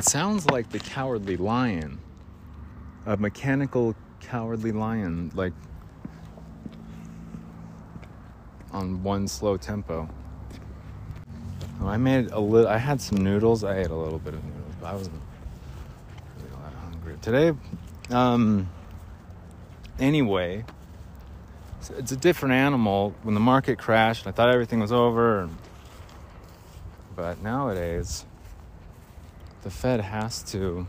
It 0.00 0.06
sounds 0.06 0.46
like 0.46 0.70
the 0.70 0.78
cowardly 0.78 1.36
lion. 1.36 2.00
A 3.04 3.18
mechanical 3.18 3.94
cowardly 4.20 4.72
lion, 4.72 5.30
like 5.34 5.52
on 8.72 9.02
one 9.02 9.28
slow 9.28 9.58
tempo. 9.58 10.08
I 11.84 11.98
made 11.98 12.30
a 12.30 12.40
little, 12.40 12.66
I 12.66 12.78
had 12.78 13.02
some 13.02 13.18
noodles. 13.18 13.62
I 13.62 13.76
ate 13.76 13.90
a 13.90 13.94
little 13.94 14.18
bit 14.18 14.32
of 14.32 14.42
noodles, 14.42 14.74
but 14.80 14.86
I 14.86 14.94
wasn't 14.94 15.20
really 16.38 16.50
all 16.54 16.62
that 16.62 16.72
hungry. 16.76 17.16
Today, 17.20 17.52
um, 18.08 18.70
anyway, 19.98 20.64
it's 21.98 22.10
a 22.10 22.16
different 22.16 22.54
animal. 22.54 23.14
When 23.22 23.34
the 23.34 23.40
market 23.40 23.78
crashed, 23.78 24.26
I 24.26 24.30
thought 24.30 24.48
everything 24.48 24.80
was 24.80 24.92
over. 24.92 25.50
But 27.14 27.42
nowadays, 27.42 28.24
the 29.62 29.70
Fed 29.70 30.00
has 30.00 30.42
to 30.44 30.86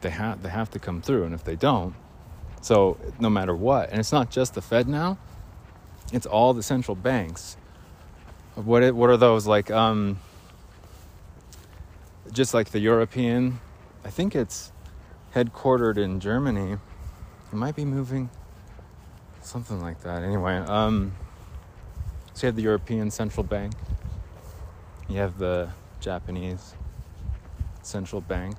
they 0.00 0.10
have 0.10 0.42
they 0.42 0.48
have 0.48 0.70
to 0.70 0.78
come 0.78 1.02
through 1.02 1.24
and 1.24 1.34
if 1.34 1.44
they 1.44 1.56
don't 1.56 1.94
so 2.62 2.98
no 3.18 3.28
matter 3.28 3.54
what 3.54 3.90
and 3.90 3.98
it's 3.98 4.12
not 4.12 4.30
just 4.30 4.54
the 4.54 4.62
Fed 4.62 4.88
now 4.88 5.18
it's 6.12 6.26
all 6.26 6.54
the 6.54 6.62
central 6.62 6.94
banks. 6.94 7.56
What 8.54 8.82
it, 8.82 8.94
what 8.94 9.10
are 9.10 9.16
those 9.16 9.46
like 9.46 9.70
um 9.70 10.18
just 12.32 12.52
like 12.52 12.70
the 12.70 12.80
European 12.80 13.60
I 14.04 14.10
think 14.10 14.34
it's 14.34 14.72
headquartered 15.34 15.98
in 15.98 16.20
Germany. 16.20 16.72
It 16.72 17.54
might 17.54 17.76
be 17.76 17.84
moving 17.84 18.30
something 19.40 19.80
like 19.80 20.00
that. 20.02 20.22
Anyway 20.22 20.56
um 20.56 21.12
so 22.34 22.46
you 22.46 22.48
have 22.48 22.56
the 22.56 22.62
European 22.62 23.10
Central 23.10 23.44
Bank. 23.44 23.74
You 25.08 25.18
have 25.18 25.38
the 25.38 25.70
Japanese 26.00 26.74
central 27.82 28.20
bank 28.20 28.56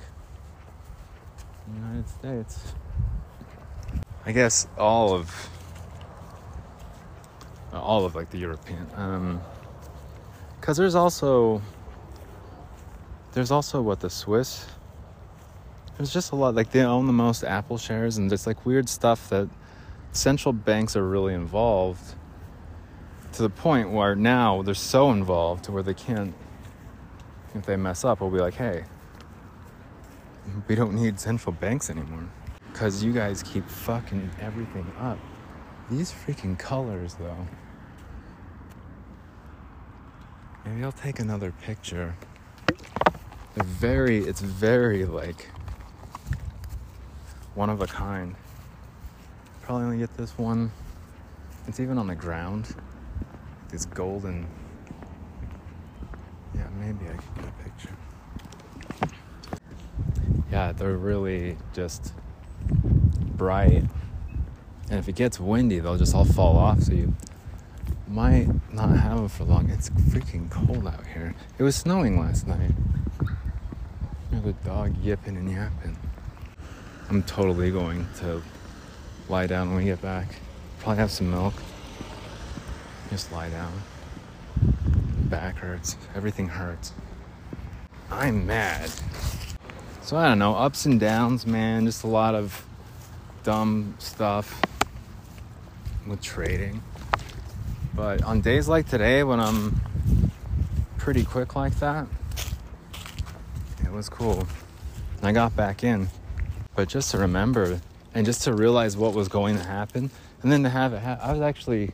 in 1.67 1.73
the 1.73 1.87
United 1.87 2.09
States. 2.09 2.73
I 4.25 4.31
guess 4.31 4.67
all 4.77 5.13
of 5.13 5.49
all 7.73 8.05
of 8.05 8.15
like 8.15 8.29
the 8.29 8.37
European 8.37 8.85
um 8.95 9.41
cuz 10.59 10.77
there's 10.77 10.93
also 10.93 11.61
there's 13.31 13.49
also 13.49 13.81
what 13.81 14.01
the 14.01 14.09
Swiss 14.09 14.67
there's 15.97 16.11
just 16.11 16.31
a 16.31 16.35
lot 16.35 16.53
like 16.53 16.71
they 16.71 16.83
own 16.83 17.07
the 17.07 17.13
most 17.13 17.43
Apple 17.43 17.77
shares 17.77 18.17
and 18.17 18.31
it's 18.31 18.45
like 18.45 18.65
weird 18.65 18.89
stuff 18.89 19.29
that 19.29 19.49
central 20.11 20.53
banks 20.53 20.95
are 20.95 21.07
really 21.07 21.33
involved 21.33 22.15
to 23.33 23.41
the 23.41 23.49
point 23.49 23.89
where 23.89 24.15
now 24.15 24.61
they're 24.61 24.73
so 24.73 25.11
involved 25.11 25.63
to 25.63 25.71
where 25.71 25.83
they 25.83 25.93
can't 25.93 26.33
if 27.55 27.65
they 27.65 27.75
mess 27.75 28.05
up, 28.05 28.21
we'll 28.21 28.29
be 28.29 28.39
like, 28.39 28.53
hey, 28.53 28.83
we 30.67 30.75
don't 30.75 30.93
need 30.93 31.19
central 31.19 31.53
banks 31.53 31.89
anymore. 31.89 32.27
Because 32.71 33.03
you 33.03 33.11
guys 33.11 33.43
keep 33.43 33.67
fucking 33.67 34.29
everything 34.39 34.89
up. 34.99 35.19
These 35.89 36.11
freaking 36.11 36.57
colors, 36.57 37.15
though. 37.15 37.47
Maybe 40.65 40.83
I'll 40.83 40.91
take 40.91 41.19
another 41.19 41.51
picture. 41.63 42.15
They're 43.55 43.65
very, 43.65 44.19
it's 44.19 44.41
very 44.41 45.05
like 45.05 45.49
one 47.55 47.69
of 47.69 47.81
a 47.81 47.87
kind. 47.87 48.35
Probably 49.61 49.85
only 49.85 49.97
get 49.97 50.15
this 50.15 50.37
one. 50.37 50.71
It's 51.67 51.79
even 51.79 51.97
on 51.97 52.07
the 52.07 52.15
ground. 52.15 52.75
This 53.69 53.85
golden 53.85 54.47
maybe 56.81 57.05
I 57.05 57.13
can 57.13 57.35
get 57.35 57.45
a 57.45 57.63
picture. 57.63 57.95
Yeah, 60.51 60.71
they're 60.71 60.97
really 60.97 61.57
just 61.73 62.13
bright. 63.37 63.83
And 64.89 64.99
if 64.99 65.07
it 65.07 65.15
gets 65.15 65.39
windy, 65.39 65.79
they'll 65.79 65.97
just 65.97 66.15
all 66.15 66.25
fall 66.25 66.57
off. 66.57 66.81
So 66.81 66.93
you 66.93 67.15
might 68.07 68.47
not 68.73 68.89
have 68.97 69.17
them 69.17 69.29
for 69.29 69.43
long. 69.43 69.69
It's 69.69 69.89
freaking 69.89 70.49
cold 70.49 70.87
out 70.87 71.05
here. 71.05 71.35
It 71.57 71.63
was 71.63 71.75
snowing 71.75 72.19
last 72.19 72.47
night. 72.47 72.71
There's 74.31 74.45
a 74.45 74.53
dog 74.65 74.97
yipping 74.97 75.37
and 75.37 75.49
yapping. 75.49 75.97
I'm 77.09 77.23
totally 77.23 77.71
going 77.71 78.07
to 78.19 78.41
lie 79.29 79.45
down 79.47 79.69
when 79.69 79.77
we 79.77 79.85
get 79.85 80.01
back. 80.01 80.35
Probably 80.79 80.97
have 80.97 81.11
some 81.11 81.29
milk. 81.29 81.53
Just 83.09 83.31
lie 83.31 83.49
down 83.49 83.71
back 85.31 85.55
hurts. 85.55 85.95
Everything 86.13 86.49
hurts. 86.49 86.91
I'm 88.11 88.45
mad. 88.45 88.91
So 90.01 90.17
I 90.17 90.27
don't 90.27 90.39
know, 90.39 90.53
ups 90.53 90.85
and 90.85 90.99
downs, 90.99 91.47
man. 91.47 91.85
Just 91.85 92.03
a 92.03 92.07
lot 92.07 92.35
of 92.35 92.65
dumb 93.43 93.95
stuff 93.97 94.61
with 96.05 96.21
trading. 96.21 96.83
But 97.95 98.21
on 98.23 98.41
days 98.41 98.67
like 98.67 98.89
today, 98.89 99.23
when 99.23 99.39
I'm 99.39 99.79
pretty 100.97 101.23
quick 101.23 101.55
like 101.55 101.75
that, 101.79 102.07
it 103.83 103.91
was 103.91 104.09
cool. 104.09 104.45
I 105.23 105.31
got 105.31 105.55
back 105.55 105.83
in. 105.83 106.09
But 106.75 106.89
just 106.89 107.11
to 107.11 107.17
remember 107.17 107.79
and 108.13 108.25
just 108.25 108.43
to 108.43 108.53
realize 108.53 108.97
what 108.97 109.13
was 109.13 109.29
going 109.29 109.57
to 109.57 109.63
happen, 109.63 110.11
and 110.43 110.51
then 110.51 110.63
to 110.63 110.69
have 110.69 110.91
it, 110.93 111.01
ha- 111.01 111.19
I 111.21 111.31
was 111.31 111.41
actually 111.41 111.91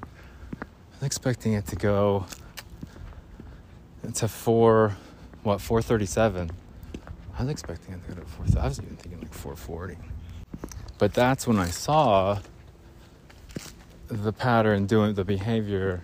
expecting 1.04 1.54
it 1.54 1.67
to 1.67 1.76
go 1.76 2.26
to 4.16 4.28
four, 4.28 4.96
what, 5.44 5.62
437. 5.62 6.52
I 7.38 7.44
was 7.44 7.52
expecting 7.52 7.94
it 7.94 8.04
to 8.06 8.16
go 8.16 8.22
to 8.22 8.28
4, 8.28 8.46
I 8.60 8.68
was 8.68 8.80
even 8.80 8.96
thinking 8.96 9.22
like 9.22 9.34
440. 9.34 9.98
But 10.98 11.14
that's 11.14 11.46
when 11.46 11.60
I 11.60 11.68
saw 11.68 12.40
the 14.08 14.34
pattern 14.34 14.88
doing 14.88 15.14
the 15.14 15.24
behavior. 15.24 16.02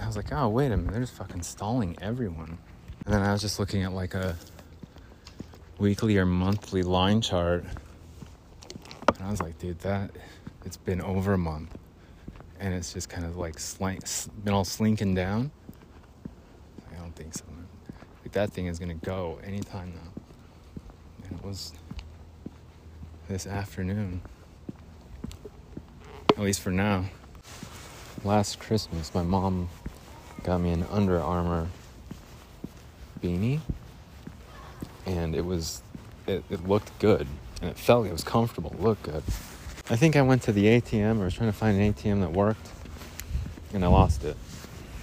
I 0.00 0.06
was 0.06 0.16
like, 0.16 0.32
oh, 0.32 0.48
wait 0.48 0.70
a 0.70 0.76
minute, 0.76 0.92
they're 0.92 1.00
just 1.00 1.14
fucking 1.14 1.42
stalling 1.42 1.96
everyone. 2.00 2.58
And 3.04 3.14
then 3.14 3.22
I 3.22 3.32
was 3.32 3.40
just 3.40 3.58
looking 3.58 3.82
at 3.82 3.92
like 3.92 4.14
a 4.14 4.36
weekly 5.78 6.16
or 6.18 6.26
monthly 6.26 6.82
line 6.82 7.20
chart. 7.20 7.64
And 9.16 9.26
I 9.26 9.30
was 9.30 9.42
like, 9.42 9.58
dude, 9.58 9.80
that, 9.80 10.12
it's 10.64 10.76
been 10.76 11.00
over 11.00 11.32
a 11.32 11.38
month. 11.38 11.76
And 12.60 12.72
it's 12.72 12.92
just 12.92 13.08
kind 13.08 13.26
of 13.26 13.36
like 13.36 13.58
slank, 13.58 14.04
been 14.44 14.54
all 14.54 14.64
slinking 14.64 15.14
down 15.14 15.50
think 17.16 17.34
so. 17.34 17.44
Like 18.22 18.32
that 18.32 18.52
thing 18.52 18.66
is 18.66 18.78
gonna 18.78 18.94
go 18.94 19.38
anytime 19.42 19.94
now. 19.94 20.22
And 21.24 21.38
it 21.38 21.44
was 21.44 21.72
this 23.28 23.46
afternoon. 23.46 24.20
At 26.36 26.40
least 26.40 26.60
for 26.60 26.70
now. 26.70 27.06
Last 28.22 28.60
Christmas, 28.60 29.14
my 29.14 29.22
mom 29.22 29.68
got 30.42 30.60
me 30.60 30.70
an 30.70 30.84
Under 30.90 31.20
Armour 31.20 31.68
beanie, 33.22 33.60
and 35.06 35.34
it 35.34 35.44
was 35.44 35.82
it, 36.26 36.44
it 36.50 36.68
looked 36.68 36.98
good 36.98 37.26
and 37.62 37.70
it 37.70 37.78
felt 37.78 38.06
it 38.06 38.12
was 38.12 38.24
comfortable, 38.24 38.72
it 38.72 38.80
looked 38.80 39.04
good. 39.04 39.22
I 39.88 39.96
think 39.96 40.16
I 40.16 40.22
went 40.22 40.42
to 40.42 40.52
the 40.52 40.66
ATM 40.66 41.20
or 41.20 41.24
was 41.24 41.34
trying 41.34 41.50
to 41.50 41.56
find 41.56 41.80
an 41.80 41.94
ATM 41.94 42.20
that 42.20 42.32
worked, 42.32 42.68
and 43.72 43.84
I 43.84 43.88
lost 43.88 44.24
it 44.24 44.36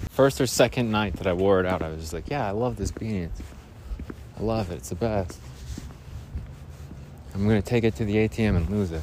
first 0.09 0.39
or 0.39 0.47
second 0.47 0.91
night 0.91 1.13
that 1.17 1.27
I 1.27 1.33
wore 1.33 1.59
it 1.59 1.65
out, 1.65 1.81
I 1.81 1.89
was 1.89 1.99
just 1.99 2.13
like, 2.13 2.29
yeah, 2.29 2.47
I 2.47 2.51
love 2.51 2.77
this 2.77 2.91
beanie. 2.91 3.29
I 4.39 4.43
love 4.43 4.71
it. 4.71 4.75
It's 4.75 4.89
the 4.89 4.95
best. 4.95 5.39
I'm 7.33 7.47
gonna 7.47 7.61
take 7.61 7.83
it 7.83 7.95
to 7.95 8.05
the 8.05 8.15
ATM 8.15 8.55
and 8.55 8.69
lose 8.69 8.91
it. 8.91 9.01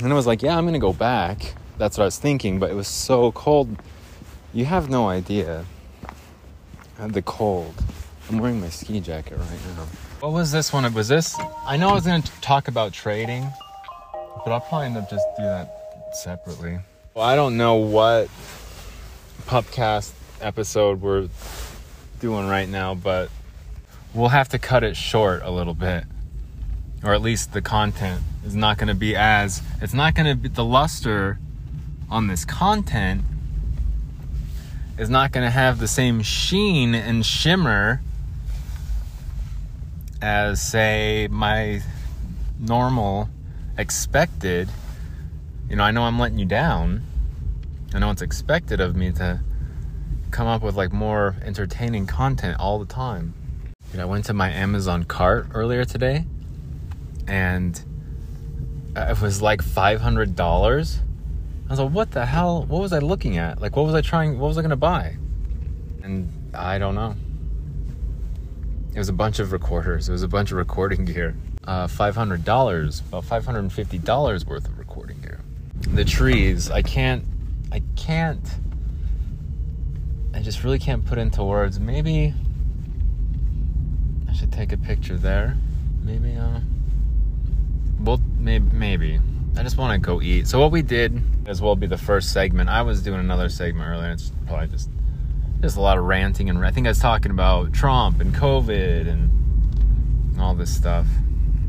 And 0.00 0.12
I 0.12 0.14
was 0.14 0.26
like, 0.26 0.42
yeah, 0.42 0.56
I'm 0.56 0.64
gonna 0.64 0.78
go 0.78 0.92
back. 0.92 1.54
That's 1.78 1.98
what 1.98 2.04
I 2.04 2.06
was 2.06 2.18
thinking, 2.18 2.58
but 2.58 2.70
it 2.70 2.74
was 2.74 2.88
so 2.88 3.32
cold. 3.32 3.76
You 4.52 4.64
have 4.66 4.88
no 4.88 5.08
idea. 5.08 5.64
I 6.98 7.02
had 7.02 7.12
The 7.12 7.22
cold. 7.22 7.74
I'm 8.30 8.38
wearing 8.38 8.60
my 8.60 8.68
ski 8.68 9.00
jacket 9.00 9.36
right 9.36 9.76
now. 9.76 9.84
What 10.20 10.32
was 10.32 10.50
this 10.52 10.72
one? 10.72 10.90
Was 10.94 11.08
this? 11.08 11.36
I 11.66 11.76
know 11.76 11.90
I 11.90 11.94
was 11.94 12.06
gonna 12.06 12.22
talk 12.40 12.68
about 12.68 12.92
trading, 12.92 13.46
but 14.44 14.52
I'll 14.52 14.60
probably 14.60 14.86
end 14.86 14.96
up 14.96 15.10
just 15.10 15.26
do 15.36 15.42
that 15.42 16.14
separately. 16.22 16.78
Well, 17.14 17.24
I 17.24 17.36
don't 17.36 17.56
know 17.56 17.74
what 17.74 18.28
pupcast 19.46 20.12
episode 20.40 21.00
we're 21.00 21.28
doing 22.20 22.46
right 22.46 22.68
now, 22.68 22.94
but 22.94 23.30
we'll 24.14 24.28
have 24.28 24.48
to 24.50 24.58
cut 24.58 24.82
it 24.82 24.96
short 24.96 25.42
a 25.42 25.50
little 25.50 25.74
bit. 25.74 26.04
Or 27.02 27.12
at 27.12 27.20
least 27.20 27.52
the 27.52 27.60
content 27.60 28.22
is 28.44 28.54
not 28.54 28.78
going 28.78 28.88
to 28.88 28.94
be 28.94 29.14
as, 29.14 29.62
it's 29.82 29.92
not 29.92 30.14
going 30.14 30.26
to 30.26 30.34
be, 30.34 30.48
the 30.48 30.64
luster 30.64 31.38
on 32.10 32.28
this 32.28 32.44
content 32.44 33.22
is 34.98 35.10
not 35.10 35.32
going 35.32 35.44
to 35.44 35.50
have 35.50 35.78
the 35.78 35.88
same 35.88 36.22
sheen 36.22 36.94
and 36.94 37.26
shimmer 37.26 38.00
as, 40.22 40.62
say, 40.62 41.28
my 41.30 41.82
normal 42.58 43.28
expected. 43.76 44.68
You 45.68 45.76
know, 45.76 45.82
I 45.84 45.90
know 45.90 46.04
I'm 46.04 46.18
letting 46.18 46.38
you 46.38 46.46
down 46.46 47.02
I 47.94 48.00
know 48.00 48.10
it's 48.10 48.22
expected 48.22 48.80
of 48.80 48.96
me 48.96 49.12
to 49.12 49.40
come 50.32 50.48
up 50.48 50.62
with 50.62 50.74
like 50.74 50.92
more 50.92 51.36
entertaining 51.44 52.08
content 52.08 52.58
all 52.58 52.80
the 52.80 52.92
time. 52.92 53.34
Dude, 53.92 54.00
I 54.00 54.04
went 54.04 54.24
to 54.24 54.34
my 54.34 54.50
Amazon 54.50 55.04
cart 55.04 55.46
earlier 55.54 55.84
today 55.84 56.24
and 57.28 57.80
it 58.96 59.20
was 59.20 59.40
like 59.40 59.62
$500. 59.62 60.98
I 61.66 61.70
was 61.70 61.78
like, 61.78 61.90
what 61.92 62.10
the 62.10 62.26
hell? 62.26 62.64
What 62.64 62.80
was 62.80 62.92
I 62.92 62.98
looking 62.98 63.38
at? 63.38 63.60
Like, 63.60 63.76
what 63.76 63.86
was 63.86 63.94
I 63.94 64.00
trying? 64.00 64.40
What 64.40 64.48
was 64.48 64.58
I 64.58 64.62
going 64.62 64.70
to 64.70 64.76
buy? 64.76 65.16
And 66.02 66.50
I 66.52 66.78
don't 66.78 66.96
know. 66.96 67.14
It 68.92 68.98
was 68.98 69.08
a 69.08 69.12
bunch 69.12 69.38
of 69.38 69.52
recorders. 69.52 70.08
It 70.08 70.12
was 70.12 70.24
a 70.24 70.28
bunch 70.28 70.50
of 70.50 70.56
recording 70.58 71.04
gear. 71.04 71.36
Uh, 71.62 71.86
$500, 71.86 73.08
about 73.08 73.24
$550 73.24 74.46
worth 74.46 74.66
of 74.66 74.78
recording 74.80 75.20
gear. 75.20 75.40
The 75.92 76.04
trees, 76.04 76.72
I 76.72 76.82
can't 76.82 77.24
I 77.74 77.82
can't. 77.96 78.48
I 80.32 80.38
just 80.38 80.62
really 80.62 80.78
can't 80.78 81.04
put 81.04 81.18
into 81.18 81.42
words. 81.42 81.80
Maybe 81.80 82.32
I 84.28 84.32
should 84.32 84.52
take 84.52 84.70
a 84.70 84.76
picture 84.76 85.16
there. 85.16 85.56
Maybe, 86.00 86.36
uh, 86.36 86.60
well, 87.98 88.20
maybe, 88.38 88.70
maybe. 88.72 89.20
I 89.56 89.64
just 89.64 89.76
want 89.76 89.92
to 89.92 89.98
go 89.98 90.22
eat. 90.22 90.46
So 90.46 90.60
what 90.60 90.70
we 90.70 90.82
did 90.82 91.20
as 91.48 91.60
well 91.60 91.74
be 91.74 91.88
the 91.88 91.98
first 91.98 92.32
segment. 92.32 92.70
I 92.70 92.82
was 92.82 93.02
doing 93.02 93.18
another 93.18 93.48
segment 93.48 93.88
earlier. 93.88 94.12
It's 94.12 94.30
probably 94.46 94.68
just 94.68 94.88
just 95.60 95.76
a 95.76 95.80
lot 95.80 95.98
of 95.98 96.04
ranting 96.04 96.48
and 96.48 96.64
I 96.64 96.70
think 96.70 96.86
I 96.86 96.90
was 96.90 97.00
talking 97.00 97.32
about 97.32 97.72
Trump 97.72 98.20
and 98.20 98.32
COVID 98.32 99.08
and 99.08 100.38
all 100.38 100.54
this 100.54 100.72
stuff. 100.72 101.08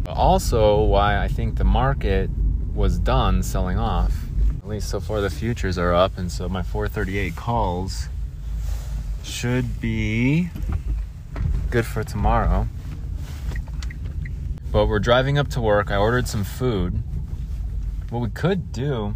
But 0.03 0.11
also 0.11 0.83
why 0.83 1.17
I 1.17 1.29
think 1.29 1.55
the 1.55 1.63
market 1.63 2.29
was 2.75 2.99
done 2.99 3.41
selling 3.41 3.79
off. 3.79 4.24
At 4.65 4.71
least 4.71 4.89
so 4.89 4.99
far 4.99 5.21
the 5.21 5.29
futures 5.29 5.77
are 5.77 5.93
up 5.93 6.17
and 6.17 6.31
so 6.31 6.49
my 6.49 6.63
438 6.63 7.35
calls 7.35 8.09
should 9.21 9.79
be 9.79 10.49
good 11.69 11.85
for 11.85 12.03
tomorrow. 12.03 12.67
But 14.71 14.87
we're 14.87 14.97
driving 14.97 15.37
up 15.37 15.49
to 15.49 15.61
work. 15.61 15.91
I 15.91 15.97
ordered 15.97 16.27
some 16.27 16.43
food. 16.43 17.03
What 18.09 18.23
we 18.23 18.29
could 18.29 18.71
do 18.71 19.13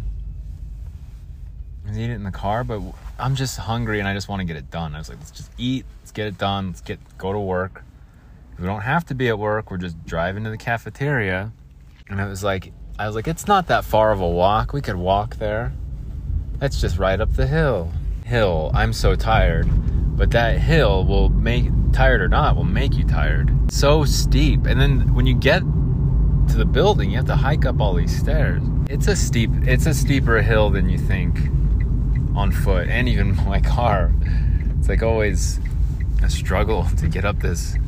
is 1.88 1.98
eat 1.98 2.10
it 2.10 2.14
in 2.14 2.22
the 2.22 2.30
car, 2.30 2.62
but 2.62 2.80
I'm 3.18 3.34
just 3.34 3.58
hungry 3.58 3.98
and 3.98 4.06
I 4.06 4.14
just 4.14 4.28
want 4.28 4.38
to 4.38 4.46
get 4.46 4.56
it 4.56 4.70
done. 4.70 4.94
I 4.94 4.98
was 4.98 5.08
like, 5.08 5.18
let's 5.18 5.32
just 5.32 5.50
eat, 5.58 5.84
let's 6.00 6.12
get 6.12 6.28
it 6.28 6.38
done, 6.38 6.68
let's 6.68 6.80
get 6.80 7.00
go 7.18 7.32
to 7.32 7.40
work. 7.40 7.82
We 8.56 8.66
don't 8.66 8.82
have 8.82 9.04
to 9.06 9.16
be 9.16 9.26
at 9.26 9.38
work. 9.40 9.72
We're 9.72 9.78
just 9.78 10.06
driving 10.06 10.44
to 10.44 10.50
the 10.50 10.56
cafeteria. 10.56 11.50
And 12.08 12.20
it 12.20 12.28
was 12.28 12.44
like 12.44 12.72
I 13.00 13.06
was 13.06 13.16
like, 13.16 13.28
it's 13.28 13.46
not 13.46 13.68
that 13.68 13.86
far 13.86 14.12
of 14.12 14.20
a 14.20 14.28
walk. 14.28 14.74
We 14.74 14.82
could 14.82 14.96
walk 14.96 15.36
there. 15.36 15.72
That's 16.58 16.82
just 16.82 16.98
right 16.98 17.18
up 17.18 17.34
the 17.34 17.46
hill. 17.46 17.90
Hill. 18.26 18.70
I'm 18.74 18.92
so 18.92 19.16
tired. 19.16 19.66
But 20.18 20.32
that 20.32 20.58
hill 20.58 21.06
will 21.06 21.30
make 21.30 21.70
tired 21.94 22.20
or 22.20 22.28
not 22.28 22.56
will 22.56 22.64
make 22.64 22.92
you 22.92 23.04
tired. 23.04 23.72
So 23.72 24.04
steep. 24.04 24.66
And 24.66 24.78
then 24.78 25.14
when 25.14 25.24
you 25.24 25.34
get 25.34 25.60
to 25.60 26.56
the 26.58 26.66
building, 26.66 27.10
you 27.10 27.16
have 27.16 27.24
to 27.28 27.36
hike 27.36 27.64
up 27.64 27.80
all 27.80 27.94
these 27.94 28.14
stairs. 28.14 28.62
It's 28.90 29.08
a 29.08 29.16
steep 29.16 29.48
it's 29.62 29.86
a 29.86 29.94
steeper 29.94 30.42
hill 30.42 30.68
than 30.68 30.90
you 30.90 30.98
think 30.98 31.38
on 32.36 32.52
foot 32.52 32.86
and 32.88 33.08
even 33.08 33.34
my 33.46 33.62
car. 33.62 34.12
It's 34.78 34.90
like 34.90 35.02
always 35.02 35.58
a 36.22 36.28
struggle 36.28 36.86
to 36.98 37.08
get 37.08 37.24
up 37.24 37.38
this 37.38 37.78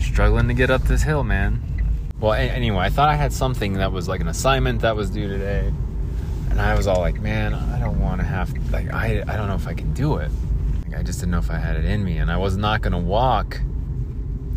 struggling 0.00 0.48
to 0.48 0.54
get 0.54 0.68
up 0.68 0.82
this 0.82 1.04
hill, 1.04 1.22
man. 1.22 1.62
Well, 2.20 2.32
anyway, 2.32 2.78
I 2.78 2.90
thought 2.90 3.08
I 3.08 3.14
had 3.14 3.32
something 3.32 3.74
that 3.74 3.92
was 3.92 4.08
like 4.08 4.20
an 4.20 4.28
assignment 4.28 4.80
that 4.80 4.96
was 4.96 5.10
due 5.10 5.28
today. 5.28 5.72
And 6.50 6.60
I 6.60 6.74
was 6.74 6.86
all 6.86 6.98
like, 6.98 7.20
man, 7.20 7.54
I 7.54 7.78
don't 7.78 8.00
want 8.00 8.20
to 8.20 8.26
have 8.26 8.52
like 8.72 8.92
I 8.92 9.22
I 9.26 9.36
don't 9.36 9.48
know 9.48 9.54
if 9.54 9.68
I 9.68 9.74
can 9.74 9.92
do 9.92 10.16
it. 10.16 10.30
I 10.96 11.02
just 11.02 11.20
didn't 11.20 11.32
know 11.32 11.38
if 11.38 11.50
I 11.50 11.58
had 11.58 11.76
it 11.76 11.84
in 11.84 12.02
me, 12.02 12.18
and 12.18 12.30
I 12.30 12.38
was 12.38 12.56
not 12.56 12.82
gonna 12.82 12.98
walk 12.98 13.60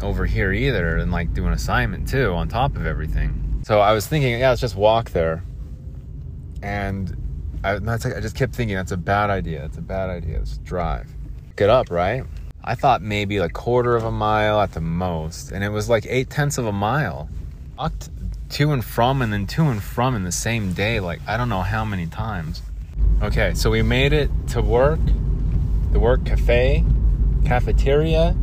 over 0.02 0.26
here 0.26 0.52
either, 0.52 0.97
and 0.97 1.12
like 1.12 1.34
do 1.34 1.45
an 1.45 1.54
assignment 1.54 2.08
too 2.08 2.32
on 2.32 2.47
top 2.47 2.76
of 2.76 2.86
everything. 2.88 3.62
So 3.63 3.80
I 3.80 3.93
was 3.93 4.08
thinking, 4.08 4.39
yeah, 4.39 4.50
let's 4.50 4.62
just 4.62 4.76
walk 4.76 5.12
there. 5.12 5.43
And 6.63 7.15
I, 7.63 7.78
that's 7.78 8.06
like, 8.06 8.15
I 8.15 8.19
just 8.19 8.36
kept 8.36 8.56
thinking 8.56 8.76
that's 8.76 8.91
a 8.91 8.97
bad 8.97 9.30
idea. 9.30 9.62
That's 9.62 9.78
a 9.78 9.84
bad 9.84 10.10
idea. 10.10 10.39
Let's 10.39 10.58
drive. 10.60 11.08
Get 11.56 11.69
up, 11.69 11.91
right? 11.91 12.24
I 12.63 12.74
thought 12.74 13.04
maybe 13.04 13.38
a 13.38 13.50
quarter 13.50 13.95
of 13.95 14.04
a 14.04 14.12
mile 14.12 14.60
at 14.62 14.71
the 14.74 14.82
most, 14.82 15.52
and 15.52 15.63
it 15.63 15.69
was 15.69 15.89
like 15.89 16.08
eight 16.08 16.32
tenths 16.32 16.58
of 16.58 16.65
a 16.65 16.71
mile. 16.71 17.30
Walked 17.82 18.12
to 18.50 18.74
and 18.74 18.86
from, 18.86 19.24
and 19.24 19.34
then 19.34 19.48
to 19.48 19.63
and 19.63 19.82
from 19.82 20.13
in 20.15 20.24
the 20.24 20.32
same 20.32 20.72
day. 20.74 21.00
Like 21.00 21.20
I 21.26 21.36
don't 21.36 21.50
know 21.50 21.63
how 21.63 21.84
many 21.84 22.06
times. 22.06 22.62
Okay, 23.24 23.56
so 23.56 23.72
we 23.72 23.82
made 23.82 24.13
it 24.13 24.30
to 24.50 24.62
work 24.62 25.00
the 25.91 26.00
work 26.00 26.24
cafe, 26.24 26.86
cafeteria, 27.44 28.36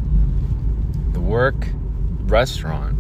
the 1.12 1.20
work 1.20 1.54
restaurant. 2.22 2.98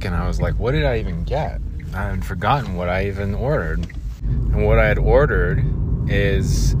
And 0.00 0.14
I 0.14 0.28
was 0.28 0.40
like, 0.40 0.60
what 0.60 0.72
did 0.72 0.84
I 0.84 1.00
even 1.00 1.24
get? 1.24 1.60
I 1.92 2.04
had 2.04 2.24
forgotten 2.24 2.76
what 2.76 2.88
I 2.88 3.08
even 3.08 3.34
ordered. 3.34 3.84
And 4.22 4.64
what 4.64 4.78
I 4.78 4.86
had 4.86 4.98
ordered 4.98 5.64
is 6.08 6.76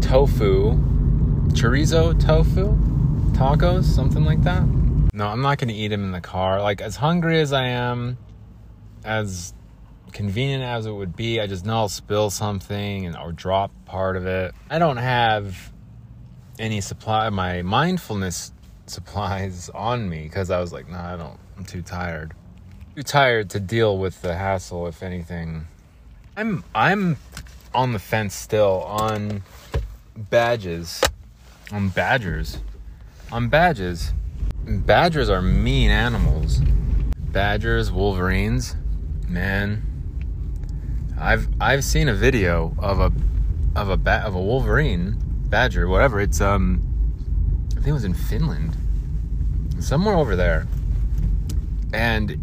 tofu, 0.00 0.72
chorizo 1.52 2.20
tofu, 2.20 2.76
tacos, 3.34 3.84
something 3.84 4.24
like 4.24 4.42
that. 4.42 4.83
No, 5.16 5.28
I'm 5.28 5.42
not 5.42 5.58
going 5.58 5.68
to 5.68 5.74
eat 5.74 5.88
them 5.88 6.02
in 6.02 6.10
the 6.10 6.20
car. 6.20 6.60
Like, 6.60 6.80
as 6.80 6.96
hungry 6.96 7.40
as 7.40 7.52
I 7.52 7.68
am, 7.68 8.18
as 9.04 9.54
convenient 10.10 10.64
as 10.64 10.86
it 10.86 10.90
would 10.90 11.14
be, 11.14 11.40
I 11.40 11.46
just 11.46 11.64
know 11.64 11.76
I'll 11.76 11.88
spill 11.88 12.30
something 12.30 13.06
and 13.06 13.16
or 13.16 13.30
drop 13.30 13.70
part 13.84 14.16
of 14.16 14.26
it. 14.26 14.52
I 14.68 14.80
don't 14.80 14.96
have 14.96 15.72
any 16.58 16.80
supply 16.80 17.30
my 17.30 17.62
mindfulness 17.62 18.52
supplies 18.86 19.70
on 19.70 20.08
me 20.08 20.24
because 20.24 20.50
I 20.50 20.58
was 20.58 20.72
like, 20.72 20.88
nah, 20.88 21.14
I 21.14 21.16
don't. 21.16 21.38
I'm 21.56 21.64
too 21.64 21.82
tired. 21.82 22.34
Too 22.96 23.04
tired 23.04 23.50
to 23.50 23.60
deal 23.60 23.96
with 23.96 24.20
the 24.20 24.34
hassle. 24.34 24.88
If 24.88 25.00
anything, 25.04 25.68
I'm 26.36 26.64
I'm 26.74 27.18
on 27.72 27.92
the 27.92 28.00
fence 28.00 28.34
still 28.34 28.82
on 28.82 29.44
badges, 30.16 31.00
on 31.70 31.90
badgers, 31.90 32.58
on 33.30 33.48
badges. 33.48 34.12
Badgers 34.66 35.28
are 35.28 35.42
mean 35.42 35.90
animals. 35.90 36.60
Badgers, 37.16 37.92
wolverines, 37.92 38.76
man. 39.28 39.82
I've 41.20 41.48
I've 41.60 41.84
seen 41.84 42.08
a 42.08 42.14
video 42.14 42.74
of 42.78 42.98
a 42.98 43.12
of 43.76 43.90
a 43.90 43.98
bat 43.98 44.24
of 44.24 44.34
a 44.34 44.40
wolverine 44.40 45.16
badger, 45.50 45.86
whatever. 45.86 46.18
It's 46.18 46.40
um, 46.40 46.82
I 47.72 47.74
think 47.74 47.88
it 47.88 47.92
was 47.92 48.04
in 48.04 48.14
Finland, 48.14 48.74
somewhere 49.80 50.14
over 50.14 50.34
there, 50.34 50.66
and 51.92 52.38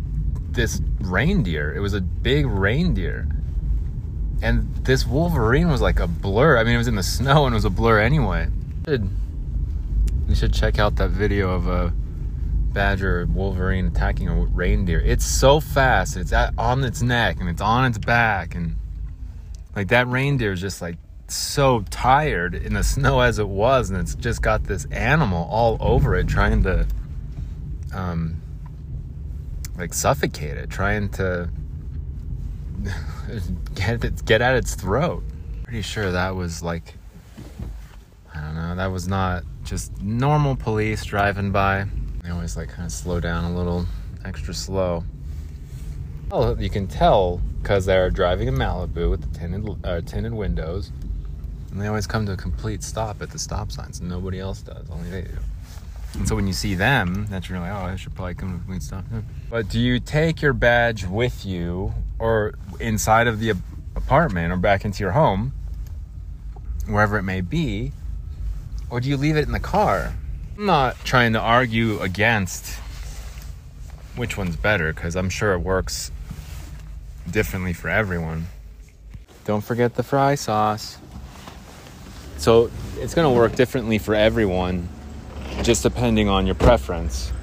this 0.51 0.79
reindeer. 0.99 1.73
It 1.73 1.79
was 1.79 1.95
a 1.95 2.01
big 2.01 2.45
reindeer, 2.45 3.27
and 4.43 4.75
this 4.75 5.07
wolverine 5.07 5.69
was 5.69 5.81
like 5.81 5.99
a 5.99 6.07
blur. 6.07 6.59
I 6.59 6.63
mean, 6.63 6.75
it 6.75 6.77
was 6.77 6.87
in 6.87 6.95
the 6.95 7.03
snow 7.17 7.47
and 7.47 7.53
it 7.53 7.57
was 7.57 7.65
a 7.65 7.71
blur 7.71 7.99
anyway. 7.99 8.47
You 8.87 10.35
should 10.35 10.53
check 10.53 10.77
out 10.77 10.97
that 10.97 11.09
video 11.09 11.49
of 11.49 11.67
a 11.67 11.93
badger 12.73 13.21
or 13.21 13.25
wolverine 13.25 13.87
attacking 13.87 14.27
a 14.27 14.35
reindeer. 14.35 14.99
It's 14.99 15.25
so 15.25 15.59
fast. 15.59 16.17
It's 16.17 16.33
at, 16.33 16.53
on 16.57 16.83
its 16.83 17.01
neck 17.01 17.37
and 17.39 17.49
it's 17.49 17.61
on 17.61 17.85
its 17.85 17.97
back 17.97 18.55
and 18.55 18.75
like 19.75 19.87
that 19.89 20.07
reindeer 20.07 20.51
is 20.51 20.61
just 20.61 20.81
like 20.81 20.97
so 21.27 21.83
tired 21.89 22.55
in 22.55 22.73
the 22.73 22.83
snow 22.83 23.21
as 23.21 23.39
it 23.39 23.47
was, 23.47 23.89
and 23.89 23.99
it's 23.99 24.15
just 24.15 24.41
got 24.41 24.63
this 24.65 24.85
animal 24.85 25.47
all 25.49 25.77
over 25.79 26.15
it 26.15 26.27
trying 26.27 26.63
to, 26.63 26.87
um, 27.93 28.41
like 29.77 29.93
suffocate 29.93 30.57
it, 30.57 30.69
trying 30.69 31.09
to 31.09 31.49
get 33.75 34.03
it, 34.03 34.25
get 34.25 34.41
at 34.41 34.55
its 34.55 34.75
throat. 34.75 35.23
Pretty 35.63 35.81
sure 35.81 36.11
that 36.11 36.35
was 36.35 36.61
like, 36.61 36.95
I 38.33 38.41
don't 38.41 38.55
know, 38.55 38.75
that 38.75 38.87
was 38.87 39.07
not 39.07 39.43
just 39.63 40.01
normal 40.01 40.55
police 40.55 41.05
driving 41.05 41.51
by. 41.51 41.85
They 42.31 42.35
always 42.35 42.55
like 42.55 42.69
kind 42.69 42.85
of 42.85 42.93
slow 42.93 43.19
down 43.19 43.43
a 43.43 43.53
little 43.53 43.85
extra 44.23 44.53
slow. 44.53 45.03
Oh, 46.31 46.55
you 46.57 46.69
can 46.69 46.87
tell 46.87 47.41
because 47.61 47.85
they're 47.85 48.09
driving 48.09 48.47
in 48.47 48.55
Malibu 48.55 49.09
with 49.09 49.33
the 49.33 49.37
tinted, 49.37 49.85
uh, 49.85 49.99
tinted 49.99 50.31
windows 50.31 50.93
and 51.71 51.81
they 51.81 51.87
always 51.87 52.07
come 52.07 52.25
to 52.27 52.31
a 52.31 52.37
complete 52.37 52.83
stop 52.83 53.21
at 53.21 53.31
the 53.31 53.37
stop 53.37 53.69
signs, 53.69 53.99
and 53.99 54.07
nobody 54.07 54.39
else 54.39 54.61
does. 54.61 54.89
Only 54.89 55.09
they 55.09 55.23
do. 55.23 55.37
And 56.13 56.25
so 56.25 56.37
when 56.37 56.47
you 56.47 56.53
see 56.53 56.73
them, 56.73 57.27
that's 57.29 57.49
really 57.49 57.67
oh, 57.67 57.75
I 57.75 57.97
should 57.97 58.15
probably 58.15 58.35
come 58.35 58.51
to 58.51 58.55
a 58.55 58.59
complete 58.59 58.83
stop. 58.83 59.03
But 59.49 59.67
do 59.67 59.77
you 59.77 59.99
take 59.99 60.41
your 60.41 60.53
badge 60.53 61.05
with 61.05 61.45
you, 61.45 61.93
or 62.17 62.53
inside 62.79 63.27
of 63.27 63.41
the 63.41 63.55
apartment, 63.97 64.53
or 64.53 64.55
back 64.55 64.85
into 64.85 65.03
your 65.03 65.11
home, 65.11 65.51
wherever 66.87 67.17
it 67.17 67.23
may 67.23 67.41
be, 67.41 67.91
or 68.89 69.01
do 69.01 69.09
you 69.09 69.17
leave 69.17 69.35
it 69.35 69.45
in 69.45 69.51
the 69.51 69.59
car? 69.59 70.13
I'm 70.61 70.67
not 70.67 70.95
trying 71.03 71.33
to 71.33 71.39
argue 71.39 71.99
against 72.01 72.75
which 74.15 74.37
one's 74.37 74.55
better, 74.55 74.93
because 74.93 75.15
I'm 75.15 75.31
sure 75.31 75.53
it 75.53 75.57
works 75.57 76.11
differently 77.27 77.73
for 77.73 77.89
everyone. 77.89 78.45
Don't 79.45 79.63
forget 79.63 79.95
the 79.95 80.03
fry 80.03 80.35
sauce. 80.35 80.99
So 82.37 82.69
it's 82.97 83.15
going 83.15 83.27
to 83.27 83.35
work 83.35 83.55
differently 83.55 83.97
for 83.97 84.13
everyone, 84.13 84.87
just 85.63 85.81
depending 85.81 86.29
on 86.29 86.45
your 86.45 86.53
preference 86.53 87.33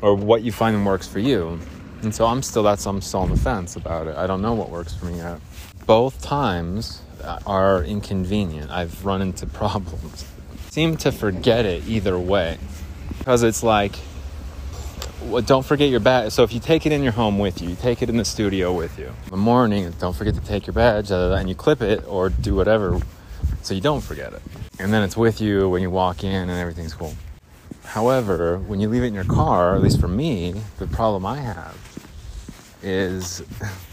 or 0.00 0.14
what 0.14 0.40
you 0.40 0.50
find 0.50 0.86
works 0.86 1.06
for 1.06 1.18
you. 1.18 1.60
And 2.00 2.14
so 2.14 2.24
I'm 2.24 2.42
still 2.42 2.62
that's 2.62 2.86
I'm 2.86 3.02
still 3.02 3.20
on 3.20 3.28
the 3.28 3.36
fence 3.36 3.76
about 3.76 4.06
it. 4.06 4.16
I 4.16 4.26
don't 4.26 4.40
know 4.40 4.54
what 4.54 4.70
works 4.70 4.94
for 4.94 5.04
me 5.04 5.18
yet. 5.18 5.40
Both 5.84 6.22
times 6.22 7.02
are 7.46 7.84
inconvenient. 7.84 8.70
I've 8.70 9.04
run 9.04 9.20
into 9.20 9.46
problems 9.60 10.24
seem 10.70 10.96
to 10.96 11.10
forget 11.10 11.66
it 11.66 11.86
either 11.88 12.18
way 12.18 12.58
because 13.18 13.42
it's 13.42 13.62
like 13.62 13.98
well, 15.22 15.42
don't 15.42 15.66
forget 15.66 15.90
your 15.90 16.00
badge. 16.00 16.32
So 16.32 16.44
if 16.44 16.52
you 16.52 16.60
take 16.60 16.86
it 16.86 16.92
in 16.92 17.02
your 17.02 17.12
home 17.12 17.38
with 17.38 17.60
you, 17.60 17.68
you 17.68 17.76
take 17.76 18.02
it 18.02 18.08
in 18.08 18.16
the 18.16 18.24
studio 18.24 18.72
with 18.72 18.98
you. 18.98 19.06
In 19.06 19.30
the 19.30 19.36
morning, 19.36 19.92
don't 19.98 20.16
forget 20.16 20.34
to 20.34 20.40
take 20.40 20.66
your 20.66 20.72
badge 20.72 21.10
uh, 21.12 21.34
and 21.38 21.48
you 21.48 21.54
clip 21.54 21.82
it 21.82 22.04
or 22.06 22.30
do 22.30 22.54
whatever 22.54 22.98
so 23.62 23.74
you 23.74 23.80
don't 23.80 24.00
forget 24.00 24.32
it. 24.32 24.42
And 24.78 24.92
then 24.92 25.02
it's 25.02 25.16
with 25.16 25.40
you 25.40 25.68
when 25.68 25.82
you 25.82 25.90
walk 25.90 26.24
in 26.24 26.48
and 26.48 26.50
everything's 26.50 26.94
cool. 26.94 27.14
However, 27.84 28.58
when 28.58 28.80
you 28.80 28.88
leave 28.88 29.02
it 29.02 29.06
in 29.08 29.14
your 29.14 29.24
car, 29.24 29.74
at 29.74 29.82
least 29.82 30.00
for 30.00 30.08
me, 30.08 30.54
the 30.78 30.86
problem 30.86 31.26
I 31.26 31.36
have 31.36 31.76
is 32.82 33.42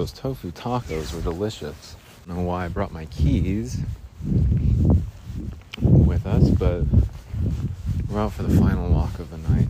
those 0.00 0.12
tofu 0.12 0.50
tacos 0.50 1.12
were 1.12 1.20
delicious. 1.20 1.94
I 2.24 2.28
don't 2.28 2.38
know 2.38 2.42
why 2.44 2.64
I 2.64 2.68
brought 2.68 2.90
my 2.90 3.04
keys 3.04 3.80
with 5.82 6.24
us, 6.24 6.48
but 6.48 6.84
we're 8.08 8.20
out 8.20 8.32
for 8.32 8.44
the 8.44 8.58
final 8.58 8.88
walk 8.88 9.18
of 9.18 9.30
the 9.30 9.36
night. 9.36 9.68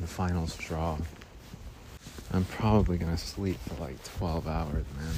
The 0.00 0.06
final 0.06 0.46
straw. 0.46 0.96
I'm 2.32 2.46
probably 2.46 2.96
gonna 2.96 3.18
sleep 3.18 3.58
for 3.68 3.82
like 3.82 4.02
12 4.16 4.48
hours, 4.48 4.86
man. 4.98 5.12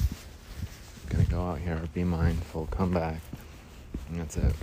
I'm 1.05 1.13
gonna 1.13 1.25
go 1.31 1.41
out 1.41 1.61
here, 1.61 1.81
be 1.95 2.03
mindful, 2.03 2.67
come 2.73 2.93
back, 2.93 3.21
and 4.09 4.19
that's 4.19 4.37
it. 4.37 4.57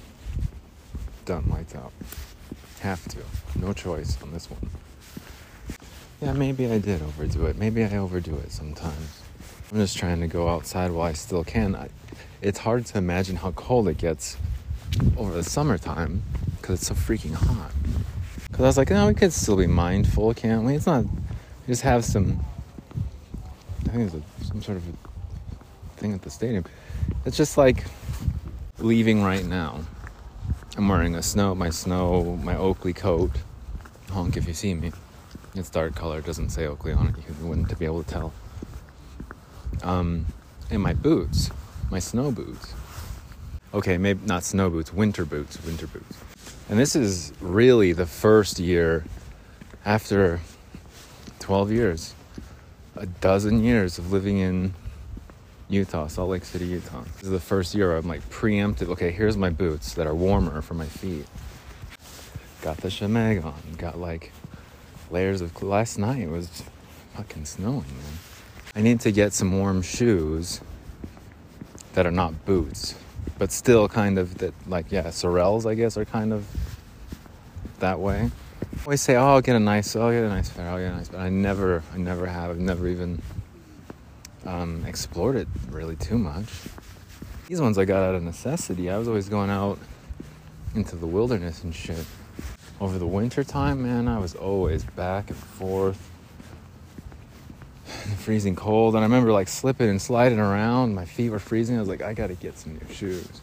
Done, 1.23 1.45
lights 1.49 1.73
out. 1.73 1.93
Have 2.81 3.07
to. 3.07 3.19
No 3.57 3.71
choice 3.71 4.21
on 4.21 4.33
this 4.33 4.51
one. 4.51 4.69
Yeah, 6.21 6.31
maybe 6.31 6.71
I 6.71 6.79
did 6.79 7.01
overdo 7.01 7.45
it. 7.47 7.57
Maybe 7.57 7.83
I 7.83 7.97
overdo 7.97 8.35
it 8.37 8.51
sometimes. 8.51 9.21
I'm 9.71 9.77
just 9.77 9.97
trying 9.97 10.21
to 10.21 10.27
go 10.27 10.47
outside 10.47 10.91
while 10.91 11.07
I 11.07 11.13
still 11.13 11.43
can. 11.43 11.75
I, 11.75 11.89
it's 12.41 12.59
hard 12.59 12.85
to 12.87 12.97
imagine 12.97 13.35
how 13.35 13.51
cold 13.51 13.89
it 13.89 13.97
gets 13.97 14.37
over 15.17 15.33
the 15.33 15.43
summertime 15.43 16.23
because 16.55 16.79
it's 16.79 16.87
so 16.87 16.93
freaking 16.93 17.33
hot. 17.33 17.71
Because 18.47 18.61
I 18.63 18.67
was 18.67 18.77
like, 18.77 18.89
no, 18.91 19.07
we 19.07 19.13
could 19.13 19.33
still 19.33 19.57
be 19.57 19.67
mindful, 19.67 20.33
can't 20.33 20.63
we? 20.63 20.75
It's 20.75 20.85
not. 20.85 21.03
We 21.03 21.67
just 21.67 21.81
have 21.81 22.05
some. 22.05 22.43
I 23.85 23.89
think 23.89 24.13
it's 24.13 24.15
a, 24.15 24.45
some 24.45 24.61
sort 24.61 24.77
of 24.77 24.83
thing 25.97 26.13
at 26.13 26.21
the 26.21 26.29
stadium. 26.29 26.63
It's 27.25 27.35
just 27.35 27.57
like 27.57 27.83
leaving 28.79 29.21
right 29.21 29.45
now. 29.45 29.81
I'm 30.77 30.87
wearing 30.87 31.15
a 31.15 31.23
snow, 31.23 31.55
my 31.55 31.69
snow, 31.69 32.37
my 32.41 32.55
Oakley 32.55 32.93
coat. 32.93 33.31
Honk 34.11 34.37
if 34.37 34.47
you 34.47 34.53
see 34.53 34.73
me 34.73 34.93
its 35.55 35.69
dark 35.69 35.95
color 35.95 36.21
doesn't 36.21 36.49
say 36.49 36.67
Oakley 36.67 36.93
on 36.93 37.07
it. 37.07 37.15
You 37.17 37.47
wouldn't 37.47 37.77
be 37.79 37.85
able 37.85 38.03
to 38.03 38.09
tell. 38.09 38.33
Um, 39.83 40.25
and 40.69 40.81
my 40.81 40.93
boots, 40.93 41.51
my 41.89 41.99
snow 41.99 42.31
boots. 42.31 42.73
Okay, 43.73 43.97
maybe 43.97 44.25
not 44.25 44.43
snow 44.43 44.69
boots, 44.69 44.93
winter 44.93 45.25
boots, 45.25 45.63
winter 45.63 45.87
boots. 45.87 46.17
And 46.69 46.79
this 46.79 46.95
is 46.95 47.33
really 47.41 47.91
the 47.91 48.05
first 48.05 48.59
year 48.59 49.05
after 49.85 50.39
12 51.39 51.71
years, 51.71 52.15
a 52.95 53.05
dozen 53.05 53.63
years 53.63 53.99
of 53.99 54.11
living 54.11 54.39
in 54.39 54.73
Utah, 55.69 56.07
Salt 56.07 56.29
Lake 56.29 56.45
City, 56.45 56.65
Utah. 56.65 57.03
This 57.15 57.23
is 57.23 57.29
the 57.29 57.39
first 57.39 57.75
year 57.75 57.95
I'm 57.95 58.07
like 58.07 58.27
preempted. 58.29 58.89
Okay, 58.89 59.11
here's 59.11 59.37
my 59.37 59.49
boots 59.49 59.93
that 59.93 60.07
are 60.07 60.15
warmer 60.15 60.61
for 60.61 60.73
my 60.73 60.85
feet. 60.85 61.25
Got 62.61 62.77
the 62.77 62.87
shemag 62.87 63.43
on, 63.43 63.53
got 63.77 63.99
like 63.99 64.31
layers 65.11 65.41
of. 65.41 65.61
Last 65.63 65.97
night 65.97 66.29
was 66.29 66.63
fucking 67.15 67.45
snowing, 67.45 67.79
man. 67.79 68.19
I 68.75 68.81
need 68.81 68.99
to 69.01 69.11
get 69.11 69.33
some 69.33 69.57
warm 69.57 69.81
shoes 69.81 70.61
that 71.93 72.05
are 72.05 72.11
not 72.11 72.45
boots, 72.45 72.95
but 73.37 73.51
still 73.51 73.87
kind 73.87 74.19
of 74.19 74.37
that, 74.39 74.53
like, 74.67 74.91
yeah, 74.91 75.07
Sorels, 75.07 75.65
I 75.65 75.75
guess, 75.75 75.97
are 75.97 76.05
kind 76.05 76.33
of 76.33 76.45
that 77.79 77.99
way. 77.99 78.29
I 78.61 78.83
always 78.85 79.01
say, 79.01 79.15
oh, 79.15 79.27
I'll 79.27 79.41
get 79.41 79.55
a 79.55 79.59
nice, 79.59 79.95
oh, 79.95 80.01
I'll 80.01 80.11
get 80.11 80.23
a 80.23 80.29
nice 80.29 80.49
pair, 80.49 80.67
I'll 80.69 80.77
get 80.77 80.91
a 80.91 80.95
nice 80.95 81.07
but 81.07 81.19
I 81.19 81.29
never, 81.29 81.83
I 81.93 81.97
never 81.97 82.25
have. 82.25 82.51
I've 82.51 82.59
never 82.59 82.87
even 82.87 83.21
um, 84.45 84.83
explored 84.85 85.37
it 85.37 85.47
really 85.69 85.95
too 85.95 86.17
much. 86.17 86.45
These 87.47 87.61
ones 87.61 87.77
I 87.77 87.85
got 87.85 88.03
out 88.03 88.15
of 88.15 88.23
necessity. 88.23 88.89
I 88.89 88.97
was 88.97 89.07
always 89.07 89.29
going 89.29 89.49
out 89.49 89.79
into 90.73 90.95
the 90.95 91.07
wilderness 91.07 91.63
and 91.63 91.73
shit. 91.73 92.05
Over 92.81 92.99
the 92.99 93.07
winter 93.07 93.43
time, 93.43 93.83
man, 93.83 94.07
I 94.07 94.19
was 94.19 94.35
always 94.35 94.83
back 94.83 95.29
and 95.29 95.37
forth. 95.37 96.11
freezing 98.17 98.55
cold. 98.55 98.95
And 98.95 99.03
I 99.03 99.07
remember 99.07 99.31
like 99.31 99.47
slipping 99.47 99.89
and 99.89 100.01
sliding 100.01 100.39
around. 100.39 100.95
My 100.95 101.05
feet 101.05 101.29
were 101.29 101.39
freezing. 101.39 101.77
I 101.77 101.79
was 101.79 101.89
like, 101.89 102.01
I 102.01 102.13
gotta 102.13 102.33
get 102.33 102.57
some 102.57 102.73
new 102.73 102.93
shoes. 102.93 103.41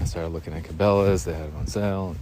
I 0.00 0.04
started 0.04 0.30
looking 0.30 0.54
at 0.54 0.64
Cabela's. 0.64 1.24
They 1.24 1.34
had 1.34 1.48
them 1.48 1.56
on 1.56 1.66
sale. 1.66 2.16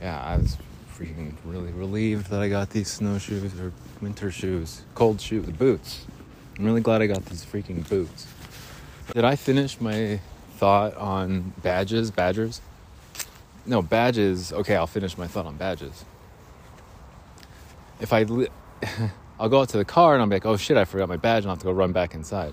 Yeah, 0.00 0.22
I 0.22 0.36
was 0.36 0.56
freaking 0.96 1.34
really 1.44 1.72
relieved 1.72 2.30
that 2.30 2.40
I 2.40 2.48
got 2.48 2.70
these 2.70 2.88
snowshoes 2.88 3.58
or 3.58 3.72
winter 4.00 4.30
shoes, 4.30 4.82
cold 4.94 5.20
shoes, 5.20 5.46
boots. 5.46 6.06
I'm 6.58 6.64
really 6.64 6.80
glad 6.80 7.02
I 7.02 7.06
got 7.06 7.24
these 7.26 7.44
freaking 7.44 7.86
boots. 7.88 8.26
Did 9.14 9.24
I 9.24 9.36
finish 9.36 9.80
my 9.80 10.20
thought 10.56 10.94
on 10.96 11.52
badges, 11.62 12.10
badgers? 12.10 12.60
No, 13.70 13.82
badges. 13.82 14.52
Okay, 14.52 14.74
I'll 14.74 14.88
finish 14.88 15.16
my 15.16 15.28
thought 15.28 15.46
on 15.46 15.56
badges. 15.56 16.04
If 18.00 18.12
I, 18.12 18.24
li- 18.24 18.48
I'll 19.38 19.48
go 19.48 19.60
out 19.60 19.68
to 19.68 19.76
the 19.76 19.84
car 19.84 20.14
and 20.14 20.20
I'll 20.20 20.28
be 20.28 20.34
like, 20.34 20.44
oh 20.44 20.56
shit, 20.56 20.76
I 20.76 20.84
forgot 20.84 21.08
my 21.08 21.16
badge, 21.16 21.44
and 21.44 21.50
I'll 21.50 21.54
have 21.54 21.60
to 21.60 21.66
go 21.66 21.72
run 21.72 21.92
back 21.92 22.12
inside. 22.12 22.52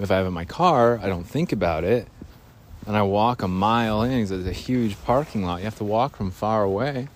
If 0.00 0.10
I 0.10 0.16
have 0.16 0.24
it 0.24 0.28
in 0.28 0.34
my 0.34 0.44
car, 0.44 0.98
I 1.00 1.06
don't 1.06 1.22
think 1.22 1.52
about 1.52 1.84
it, 1.84 2.08
and 2.88 2.96
I 2.96 3.02
walk 3.02 3.42
a 3.42 3.46
mile 3.48 4.02
in. 4.02 4.16
because 4.24 4.32
It's 4.32 4.48
a 4.48 4.52
huge 4.52 5.00
parking 5.04 5.44
lot. 5.44 5.58
You 5.58 5.64
have 5.66 5.78
to 5.78 5.84
walk 5.84 6.16
from 6.16 6.32
far 6.32 6.64
away. 6.64 7.06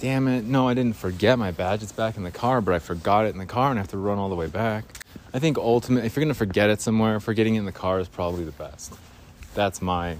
Damn 0.00 0.26
it! 0.26 0.44
No, 0.44 0.66
I 0.66 0.74
didn't 0.74 0.96
forget 0.96 1.38
my 1.38 1.52
badge. 1.52 1.84
It's 1.84 1.92
back 1.92 2.16
in 2.16 2.24
the 2.24 2.32
car, 2.32 2.60
but 2.60 2.74
I 2.74 2.80
forgot 2.80 3.24
it 3.24 3.28
in 3.28 3.38
the 3.38 3.46
car 3.46 3.70
and 3.70 3.78
I 3.78 3.82
have 3.82 3.90
to 3.90 3.98
run 3.98 4.18
all 4.18 4.28
the 4.28 4.34
way 4.34 4.48
back. 4.48 4.84
I 5.32 5.38
think 5.38 5.58
ultimately, 5.58 6.08
if 6.08 6.16
you're 6.16 6.24
gonna 6.24 6.34
forget 6.34 6.70
it 6.70 6.80
somewhere, 6.80 7.20
forgetting 7.20 7.54
it 7.54 7.60
in 7.60 7.66
the 7.66 7.70
car 7.72 8.00
is 8.00 8.08
probably 8.08 8.42
the 8.42 8.50
best. 8.50 8.94
That's 9.54 9.80
my. 9.80 10.16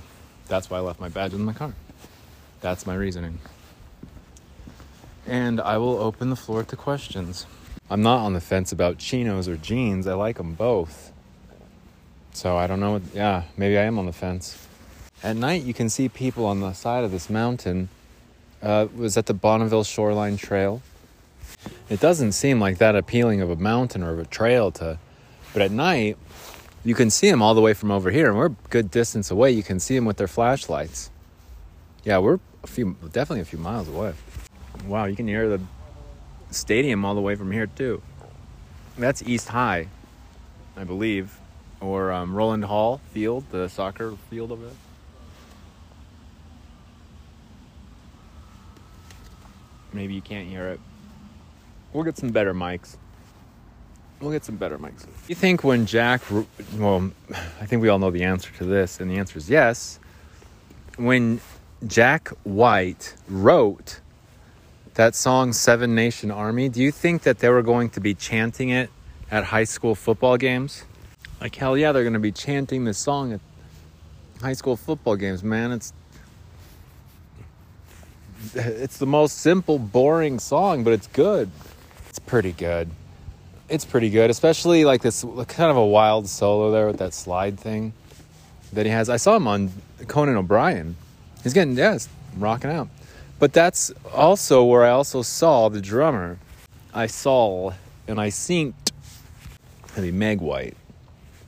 That's 0.46 0.70
why 0.70 0.76
I 0.76 0.80
left 0.82 1.00
my 1.00 1.08
badge 1.08 1.34
in 1.34 1.44
my 1.44 1.52
car. 1.52 1.74
That's 2.62 2.86
my 2.86 2.94
reasoning. 2.94 3.40
And 5.26 5.60
I 5.60 5.76
will 5.76 5.98
open 5.98 6.30
the 6.30 6.36
floor 6.36 6.64
to 6.64 6.76
questions. 6.76 7.44
I'm 7.90 8.02
not 8.02 8.20
on 8.20 8.32
the 8.32 8.40
fence 8.40 8.72
about 8.72 8.98
chinos 8.98 9.48
or 9.48 9.56
jeans. 9.56 10.06
I 10.06 10.14
like 10.14 10.38
them 10.38 10.54
both. 10.54 11.12
So 12.32 12.56
I 12.56 12.66
don't 12.66 12.80
know. 12.80 12.92
What, 12.92 13.02
yeah, 13.12 13.42
maybe 13.56 13.76
I 13.76 13.82
am 13.82 13.98
on 13.98 14.06
the 14.06 14.12
fence. 14.12 14.66
At 15.22 15.36
night, 15.36 15.62
you 15.64 15.74
can 15.74 15.90
see 15.90 16.08
people 16.08 16.46
on 16.46 16.60
the 16.60 16.72
side 16.72 17.04
of 17.04 17.10
this 17.10 17.28
mountain. 17.28 17.88
Uh, 18.62 18.86
was 18.94 19.16
at 19.16 19.26
the 19.26 19.34
Bonneville 19.34 19.82
Shoreline 19.82 20.36
Trail. 20.36 20.82
It 21.88 21.98
doesn't 21.98 22.32
seem 22.32 22.60
like 22.60 22.78
that 22.78 22.94
appealing 22.94 23.40
of 23.40 23.50
a 23.50 23.56
mountain 23.56 24.04
or 24.04 24.12
of 24.12 24.20
a 24.20 24.24
trail 24.24 24.70
to, 24.72 24.98
but 25.52 25.62
at 25.62 25.72
night, 25.72 26.16
you 26.84 26.94
can 26.94 27.10
see 27.10 27.28
them 27.28 27.42
all 27.42 27.54
the 27.54 27.60
way 27.60 27.74
from 27.74 27.90
over 27.90 28.10
here, 28.12 28.28
and 28.28 28.38
we're 28.38 28.46
a 28.46 28.56
good 28.70 28.90
distance 28.90 29.32
away. 29.32 29.50
You 29.50 29.64
can 29.64 29.80
see 29.80 29.96
them 29.96 30.04
with 30.04 30.16
their 30.16 30.28
flashlights. 30.28 31.10
Yeah, 32.04 32.18
we're 32.18 32.38
a 32.62 32.66
few, 32.66 32.96
definitely 33.12 33.40
a 33.40 33.44
few 33.44 33.58
miles 33.58 33.88
away. 33.88 34.14
Wow, 34.86 35.04
you 35.04 35.16
can 35.16 35.28
hear 35.28 35.48
the 35.48 35.60
stadium 36.50 37.04
all 37.04 37.14
the 37.14 37.20
way 37.20 37.34
from 37.34 37.50
here 37.50 37.66
too. 37.66 38.02
That's 38.98 39.22
East 39.22 39.48
High, 39.48 39.88
I 40.76 40.84
believe, 40.84 41.38
or 41.80 42.12
um, 42.12 42.34
Rowland 42.34 42.64
Hall 42.64 43.00
Field, 43.12 43.44
the 43.50 43.68
soccer 43.68 44.14
field 44.30 44.52
over 44.52 44.66
there. 44.66 44.74
Maybe 49.92 50.14
you 50.14 50.22
can't 50.22 50.48
hear 50.48 50.68
it. 50.68 50.80
We'll 51.92 52.04
get 52.04 52.16
some 52.16 52.30
better 52.30 52.54
mics. 52.54 52.96
We'll 54.20 54.30
get 54.30 54.44
some 54.44 54.56
better 54.56 54.78
mics. 54.78 55.06
You 55.28 55.34
think 55.34 55.64
when 55.64 55.84
Jack, 55.84 56.22
well, 56.76 57.10
I 57.60 57.66
think 57.66 57.82
we 57.82 57.88
all 57.88 57.98
know 57.98 58.10
the 58.10 58.22
answer 58.22 58.50
to 58.58 58.64
this, 58.64 59.00
and 59.00 59.10
the 59.10 59.18
answer 59.18 59.36
is 59.36 59.50
yes. 59.50 59.98
When 60.96 61.40
Jack 61.86 62.28
White 62.44 63.14
wrote 63.28 64.00
that 64.94 65.14
song 65.14 65.52
Seven 65.52 65.94
Nation 65.94 66.30
Army, 66.30 66.68
do 66.68 66.80
you 66.80 66.92
think 66.92 67.22
that 67.22 67.38
they 67.38 67.48
were 67.48 67.62
going 67.62 67.90
to 67.90 68.00
be 68.00 68.14
chanting 68.14 68.68
it 68.68 68.90
at 69.30 69.44
high 69.44 69.64
school 69.64 69.94
football 69.94 70.36
games? 70.36 70.84
Like 71.40 71.56
hell 71.56 71.76
yeah, 71.76 71.92
they're 71.92 72.04
going 72.04 72.12
to 72.12 72.20
be 72.20 72.32
chanting 72.32 72.84
this 72.84 72.98
song 72.98 73.32
at 73.32 73.40
high 74.40 74.52
school 74.52 74.76
football 74.76 75.16
games, 75.16 75.42
man. 75.42 75.72
It's 75.72 75.92
it's 78.54 78.98
the 78.98 79.06
most 79.06 79.38
simple, 79.38 79.78
boring 79.78 80.38
song, 80.38 80.84
but 80.84 80.92
it's 80.92 81.06
good. 81.08 81.50
It's 82.08 82.18
pretty 82.18 82.52
good. 82.52 82.90
It's 83.68 83.84
pretty 83.84 84.10
good, 84.10 84.30
especially 84.30 84.84
like 84.84 85.00
this 85.00 85.22
kind 85.22 85.70
of 85.70 85.76
a 85.76 85.86
wild 85.86 86.28
solo 86.28 86.70
there 86.70 86.86
with 86.86 86.98
that 86.98 87.14
slide 87.14 87.58
thing 87.58 87.92
that 88.72 88.84
he 88.84 88.92
has. 88.92 89.08
I 89.08 89.16
saw 89.16 89.36
him 89.36 89.46
on 89.46 89.70
Conan 90.08 90.36
O'Brien. 90.36 90.96
He's 91.42 91.52
getting 91.52 91.76
yes, 91.76 92.08
rocking 92.36 92.70
out. 92.70 92.88
But 93.38 93.52
that's 93.52 93.90
also 94.14 94.64
where 94.64 94.84
I 94.84 94.90
also 94.90 95.22
saw 95.22 95.68
the 95.68 95.80
drummer. 95.80 96.38
I 96.94 97.06
saw 97.06 97.72
and 98.06 98.20
I 98.20 98.28
synced 98.28 98.74
the 99.96 100.12
Meg 100.12 100.40
White, 100.40 100.76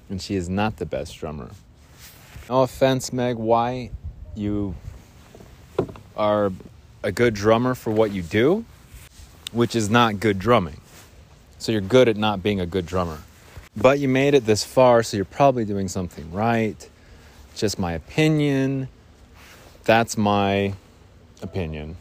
and 0.09 0.21
she 0.21 0.35
is 0.35 0.49
not 0.49 0.77
the 0.77 0.87
best 0.87 1.17
drummer. 1.17 1.51
No 2.49 2.63
offense, 2.63 3.13
Meg 3.13 3.37
White, 3.37 3.91
you 4.35 4.75
are 6.17 6.53
a 7.03 7.13
good 7.13 7.35
drummer 7.35 7.75
for 7.75 7.91
what 7.91 8.13
you 8.13 8.23
do, 8.23 8.65
which 9.53 9.75
is 9.75 9.89
not 9.89 10.21
good 10.21 10.39
drumming. 10.39 10.81
So 11.59 11.73
you're 11.73 11.81
good 11.81 12.09
at 12.09 12.17
not 12.17 12.43
being 12.43 12.61
a 12.61 12.67
good 12.67 12.87
drummer. 12.87 13.19
But 13.77 13.99
you 13.99 14.09
made 14.09 14.35
it 14.35 14.47
this 14.47 14.65
far, 14.65 15.03
so 15.03 15.17
you're 15.17 15.25
probably 15.25 15.65
doing 15.65 15.89
something 15.89 16.31
right. 16.33 16.89
Just 17.57 17.79
my 17.79 17.93
opinion. 17.93 18.89
That's 19.85 20.17
my 20.17 20.75
opinion 21.43 21.97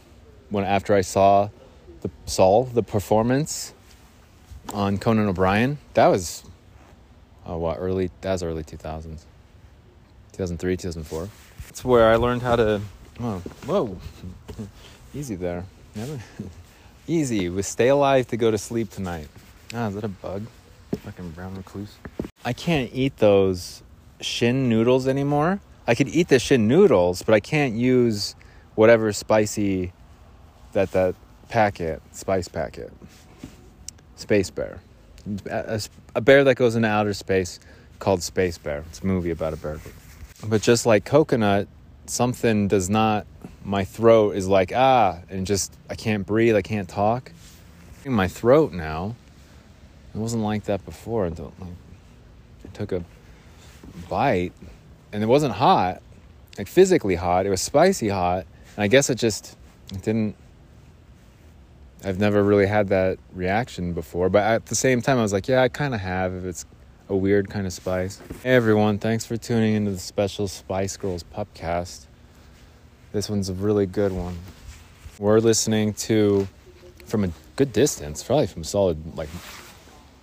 when 0.49 0.63
after 0.63 0.93
I 0.93 1.01
saw 1.01 1.49
the 2.01 2.09
Saul 2.25 2.63
the 2.63 2.83
performance 2.83 3.73
on 4.73 4.97
Conan 4.97 5.27
O'Brien. 5.27 5.77
That 5.93 6.07
was 6.07 6.45
oh 7.45 7.57
what 7.57 7.77
early 7.79 8.09
that 8.21 8.31
was 8.31 8.43
early 8.43 8.63
2000s. 8.63 9.23
2003, 10.31 10.77
2004. 10.77 11.29
That's 11.65 11.85
where 11.85 12.09
I 12.09 12.15
learned 12.15 12.41
how 12.41 12.55
to 12.55 12.81
oh, 13.19 13.41
whoa. 13.65 13.97
Easy 15.13 15.35
there. 15.35 15.65
Easy. 17.07 17.49
We 17.49 17.61
stay 17.63 17.89
alive 17.89 18.27
to 18.27 18.37
go 18.37 18.49
to 18.49 18.57
sleep 18.57 18.91
tonight. 18.91 19.27
Ah, 19.73 19.87
is 19.87 19.95
that 19.95 20.05
a 20.05 20.07
bug? 20.07 20.45
Fucking 21.03 21.31
brown 21.31 21.55
recluse. 21.55 21.95
I 22.45 22.53
can't 22.53 22.89
eat 22.93 23.17
those 23.17 23.83
shin 24.21 24.69
noodles 24.69 25.07
anymore. 25.07 25.59
I 25.87 25.95
could 25.95 26.09
eat 26.09 26.29
the 26.29 26.39
shin 26.39 26.67
noodles, 26.67 27.21
but 27.21 27.33
I 27.33 27.39
can't 27.39 27.75
use 27.75 28.35
whatever 28.75 29.11
spicy 29.13 29.93
that 30.71 30.91
that 30.91 31.15
packet, 31.49 32.01
spice 32.11 32.47
packet, 32.47 32.91
Space 34.15 34.49
Bear, 34.49 34.79
a, 35.49 35.81
a 36.15 36.21
bear 36.21 36.43
that 36.45 36.55
goes 36.55 36.75
into 36.75 36.87
outer 36.87 37.13
space 37.13 37.59
called 37.99 38.23
Space 38.23 38.57
Bear. 38.57 38.83
It's 38.89 39.01
a 39.01 39.05
movie 39.05 39.31
about 39.31 39.53
a 39.53 39.57
bear. 39.57 39.79
But 40.45 40.61
just 40.61 40.85
like 40.85 41.05
coconut, 41.05 41.67
something 42.05 42.67
does 42.67 42.89
not. 42.89 43.25
My 43.63 43.85
throat 43.85 44.35
is 44.35 44.47
like 44.47 44.71
ah, 44.75 45.19
and 45.29 45.45
just 45.45 45.75
I 45.89 45.95
can't 45.95 46.25
breathe. 46.25 46.55
I 46.55 46.61
can't 46.61 46.89
talk. 46.89 47.31
In 48.05 48.13
my 48.13 48.27
throat 48.27 48.73
now. 48.73 49.15
It 50.13 50.19
wasn't 50.19 50.43
like 50.43 50.65
that 50.65 50.85
before 50.85 51.25
until 51.25 51.53
like, 51.59 51.69
I 52.65 52.67
took 52.73 52.91
a 52.91 53.03
bite, 54.07 54.53
and 55.13 55.23
it 55.23 55.27
wasn't 55.27 55.53
hot, 55.53 56.01
like 56.57 56.67
physically 56.67 57.15
hot. 57.15 57.45
It 57.45 57.49
was 57.49 57.61
spicy 57.61 58.09
hot, 58.09 58.45
and 58.75 58.83
I 58.83 58.87
guess 58.87 59.09
it 59.09 59.15
just 59.15 59.55
it 59.93 60.01
didn't. 60.01 60.35
I've 62.03 62.19
never 62.19 62.43
really 62.43 62.65
had 62.65 62.89
that 62.89 63.17
reaction 63.33 63.93
before, 63.93 64.27
but 64.27 64.43
at 64.43 64.65
the 64.65 64.75
same 64.75 65.01
time, 65.01 65.19
I 65.19 65.21
was 65.21 65.31
like, 65.31 65.47
yeah, 65.47 65.61
I 65.61 65.69
kind 65.69 65.93
of 65.93 66.01
have 66.01 66.33
if 66.33 66.43
it's 66.43 66.65
a 67.07 67.15
weird 67.15 67.49
kind 67.49 67.65
of 67.65 67.71
spice. 67.71 68.19
Hey 68.41 68.55
everyone, 68.55 68.97
thanks 68.97 69.25
for 69.25 69.37
tuning 69.37 69.75
into 69.75 69.91
the 69.91 69.99
special 69.99 70.47
Spice 70.47 70.97
Girls 70.97 71.23
Pupcast. 71.23 72.07
This 73.13 73.29
one's 73.29 73.47
a 73.47 73.53
really 73.53 73.85
good 73.85 74.11
one. 74.11 74.37
We're 75.19 75.39
listening 75.39 75.93
to 75.93 76.47
from 77.05 77.23
a 77.23 77.29
good 77.55 77.71
distance, 77.71 78.23
probably 78.23 78.47
from 78.47 78.63
solid 78.63 79.15
like 79.15 79.29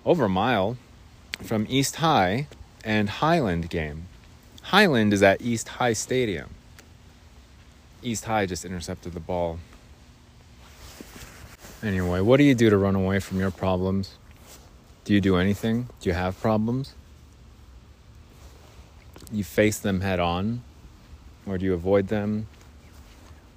over 0.05 0.25
a 0.25 0.29
mile 0.29 0.77
from 1.41 1.65
East 1.69 1.95
High 1.95 2.47
and 2.83 3.09
Highland 3.09 3.69
game. 3.69 4.07
Highland 4.71 5.11
is 5.11 5.21
at 5.21 5.41
East 5.41 5.67
High 5.67 5.91
Stadium. 5.91 6.49
East 8.01 8.23
High 8.23 8.45
just 8.45 8.63
intercepted 8.63 9.11
the 9.11 9.19
ball. 9.19 9.59
Anyway, 11.83 12.21
what 12.21 12.37
do 12.37 12.45
you 12.45 12.55
do 12.55 12.69
to 12.69 12.77
run 12.77 12.95
away 12.95 13.19
from 13.19 13.37
your 13.37 13.51
problems? 13.51 14.15
Do 15.03 15.13
you 15.13 15.19
do 15.19 15.35
anything? 15.35 15.89
Do 15.99 16.09
you 16.09 16.13
have 16.13 16.39
problems? 16.39 16.93
You 19.29 19.43
face 19.43 19.77
them 19.77 19.99
head 19.99 20.21
on 20.21 20.61
or 21.45 21.57
do 21.57 21.65
you 21.65 21.73
avoid 21.73 22.07
them? 22.07 22.47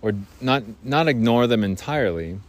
Or 0.02 0.14
not 0.40 0.64
not 0.82 1.06
ignore 1.06 1.46
them 1.46 1.62
entirely? 1.62 2.40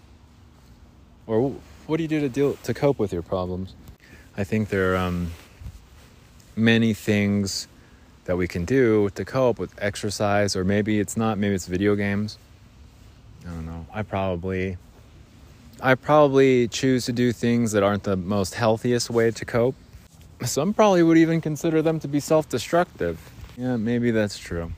Or 1.27 1.53
what 1.85 1.97
do 1.97 2.03
you 2.03 2.09
do 2.09 2.19
to 2.19 2.29
deal 2.29 2.53
to 2.63 2.73
cope 2.73 2.97
with 2.97 3.13
your 3.13 3.21
problems? 3.21 3.75
I 4.35 4.43
think 4.43 4.69
there 4.69 4.95
are 4.95 4.97
um, 4.97 5.33
many 6.55 6.95
things 6.95 7.67
that 8.25 8.35
we 8.35 8.47
can 8.47 8.65
do 8.65 9.09
to 9.11 9.23
cope 9.23 9.57
with 9.59 9.73
exercise, 9.81 10.55
or 10.55 10.63
maybe 10.63 10.99
it's 10.99 11.15
not. 11.15 11.37
Maybe 11.37 11.55
it's 11.55 11.67
video 11.67 11.95
games. 11.95 12.37
I 13.45 13.49
don't 13.51 13.65
know. 13.65 13.85
I 13.93 14.01
probably, 14.01 14.77
I 15.81 15.95
probably 15.95 16.67
choose 16.67 17.05
to 17.05 17.11
do 17.11 17.31
things 17.31 17.71
that 17.71 17.83
aren't 17.83 18.03
the 18.03 18.17
most 18.17 18.55
healthiest 18.55 19.09
way 19.09 19.31
to 19.31 19.45
cope. 19.45 19.75
Some 20.43 20.73
probably 20.73 21.03
would 21.03 21.17
even 21.17 21.39
consider 21.39 21.81
them 21.81 21.99
to 22.01 22.07
be 22.07 22.19
self-destructive. 22.19 23.19
Yeah, 23.57 23.77
maybe 23.77 24.11
that's 24.11 24.37
true. 24.37 24.71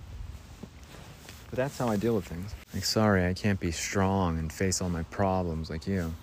But 1.50 1.56
that's 1.56 1.78
how 1.78 1.88
I 1.88 1.96
deal 1.96 2.16
with 2.16 2.26
things. 2.26 2.54
Like, 2.74 2.84
sorry, 2.84 3.26
I 3.26 3.34
can't 3.34 3.60
be 3.60 3.72
strong 3.72 4.38
and 4.38 4.52
face 4.52 4.82
all 4.82 4.90
my 4.90 5.04
problems 5.04 5.70
like 5.70 5.88
you. 5.88 6.14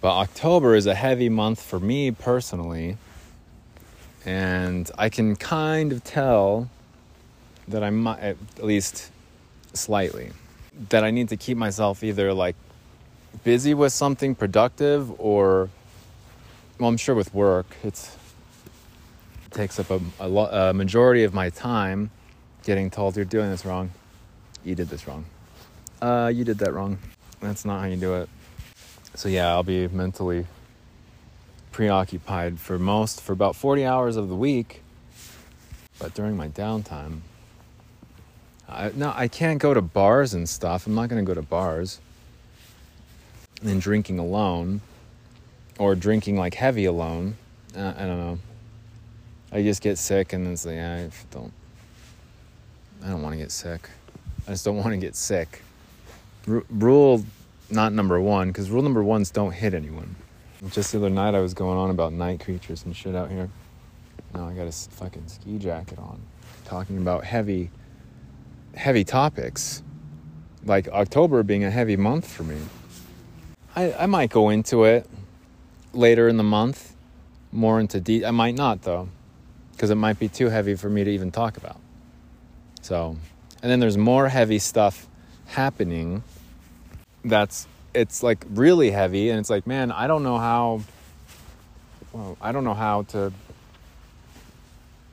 But 0.00 0.16
October 0.16 0.74
is 0.74 0.86
a 0.86 0.94
heavy 0.94 1.28
month 1.28 1.62
for 1.62 1.78
me 1.78 2.10
personally. 2.10 2.96
And 4.26 4.90
I 4.98 5.08
can 5.08 5.36
kind 5.36 5.92
of 5.92 6.04
tell 6.04 6.68
that 7.68 7.82
I 7.82 7.90
might, 7.90 8.20
at 8.20 8.36
least 8.62 9.10
slightly, 9.72 10.30
that 10.90 11.04
I 11.04 11.10
need 11.10 11.28
to 11.30 11.36
keep 11.36 11.56
myself 11.56 12.02
either 12.04 12.32
like 12.34 12.56
busy 13.44 13.74
with 13.74 13.92
something 13.92 14.34
productive 14.34 15.18
or, 15.20 15.70
well, 16.78 16.88
I'm 16.88 16.96
sure 16.96 17.14
with 17.14 17.32
work, 17.32 17.76
it's, 17.82 18.16
it 19.46 19.54
takes 19.54 19.78
up 19.78 19.90
a, 19.90 20.00
a, 20.18 20.28
lo- 20.28 20.50
a 20.70 20.74
majority 20.74 21.24
of 21.24 21.32
my 21.32 21.50
time 21.50 22.10
getting 22.64 22.90
told 22.90 23.16
you're 23.16 23.24
doing 23.24 23.50
this 23.50 23.64
wrong. 23.64 23.90
You 24.64 24.74
did 24.74 24.88
this 24.88 25.06
wrong. 25.08 25.24
Uh, 26.02 26.30
you 26.34 26.44
did 26.44 26.58
that 26.58 26.72
wrong. 26.74 26.98
That's 27.40 27.64
not 27.64 27.80
how 27.80 27.86
you 27.86 27.96
do 27.96 28.14
it. 28.14 28.28
So 29.14 29.28
yeah, 29.28 29.48
I'll 29.48 29.62
be 29.62 29.88
mentally 29.88 30.46
preoccupied 31.80 32.60
for 32.60 32.78
most 32.78 33.22
for 33.22 33.32
about 33.32 33.56
40 33.56 33.86
hours 33.86 34.16
of 34.16 34.28
the 34.28 34.34
week. 34.34 34.82
But 35.98 36.12
during 36.12 36.36
my 36.36 36.48
downtime, 36.48 37.20
I, 38.68 38.90
no, 38.94 39.14
I 39.16 39.28
can't 39.28 39.58
go 39.58 39.72
to 39.72 39.80
bars 39.80 40.34
and 40.34 40.46
stuff. 40.46 40.86
I'm 40.86 40.94
not 40.94 41.08
going 41.08 41.24
to 41.24 41.26
go 41.26 41.32
to 41.32 41.40
bars. 41.40 41.98
And 43.62 43.80
drinking 43.80 44.18
alone, 44.18 44.82
or 45.78 45.94
drinking 45.94 46.36
like 46.36 46.52
heavy 46.52 46.84
alone. 46.84 47.36
Uh, 47.74 47.94
I 47.96 48.04
don't 48.04 48.18
know. 48.18 48.38
I 49.50 49.62
just 49.62 49.80
get 49.80 49.96
sick, 49.96 50.34
and 50.34 50.46
it's 50.48 50.66
like 50.66 50.76
I 50.76 51.08
don't. 51.30 51.52
I 53.02 53.08
don't 53.08 53.22
want 53.22 53.32
to 53.32 53.38
get 53.38 53.52
sick. 53.52 53.88
I 54.46 54.50
just 54.50 54.66
don't 54.66 54.76
want 54.76 54.90
to 54.90 54.98
get 54.98 55.16
sick. 55.16 55.62
R- 56.46 56.62
rule 56.68 57.24
not 57.70 57.94
number 57.94 58.20
one, 58.20 58.48
because 58.48 58.68
rule 58.68 58.82
number 58.82 59.02
ones 59.02 59.30
don't 59.30 59.52
hit 59.52 59.72
anyone. 59.72 60.16
Just 60.68 60.92
the 60.92 60.98
other 60.98 61.08
night, 61.08 61.34
I 61.34 61.40
was 61.40 61.54
going 61.54 61.78
on 61.78 61.88
about 61.88 62.12
night 62.12 62.40
creatures 62.40 62.84
and 62.84 62.94
shit 62.94 63.14
out 63.14 63.30
here. 63.30 63.48
Now 64.34 64.46
I 64.46 64.52
got 64.52 64.66
a 64.66 64.72
fucking 64.72 65.26
ski 65.28 65.58
jacket 65.58 65.98
on, 65.98 66.20
talking 66.66 66.98
about 66.98 67.24
heavy, 67.24 67.70
heavy 68.74 69.02
topics. 69.02 69.82
Like 70.64 70.88
October 70.88 71.42
being 71.42 71.64
a 71.64 71.70
heavy 71.70 71.96
month 71.96 72.30
for 72.30 72.42
me. 72.42 72.58
I, 73.74 73.94
I 73.94 74.06
might 74.06 74.28
go 74.30 74.50
into 74.50 74.84
it 74.84 75.08
later 75.94 76.28
in 76.28 76.36
the 76.36 76.42
month, 76.42 76.94
more 77.52 77.80
into 77.80 77.98
deep. 77.98 78.24
I 78.24 78.30
might 78.30 78.54
not 78.54 78.82
though, 78.82 79.08
because 79.72 79.88
it 79.88 79.94
might 79.94 80.18
be 80.18 80.28
too 80.28 80.50
heavy 80.50 80.74
for 80.74 80.90
me 80.90 81.04
to 81.04 81.10
even 81.10 81.30
talk 81.30 81.56
about. 81.56 81.80
So, 82.82 83.16
and 83.62 83.72
then 83.72 83.80
there's 83.80 83.96
more 83.96 84.28
heavy 84.28 84.58
stuff 84.58 85.08
happening 85.46 86.22
that's 87.24 87.66
it's 87.94 88.22
like 88.22 88.44
really 88.50 88.90
heavy 88.90 89.30
and 89.30 89.38
it's 89.38 89.50
like 89.50 89.66
man 89.66 89.90
i 89.90 90.06
don't 90.06 90.22
know 90.22 90.38
how 90.38 90.80
well 92.12 92.36
i 92.40 92.52
don't 92.52 92.64
know 92.64 92.74
how 92.74 93.02
to 93.02 93.32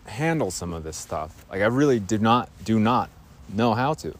handle 0.07 0.51
some 0.51 0.73
of 0.73 0.83
this 0.83 0.97
stuff. 0.97 1.45
Like 1.49 1.61
i 1.61 1.65
really 1.65 1.99
do 1.99 2.17
not 2.17 2.49
do 2.63 2.79
not 2.79 3.09
know 3.53 3.73
how 3.73 3.93
to. 3.95 4.15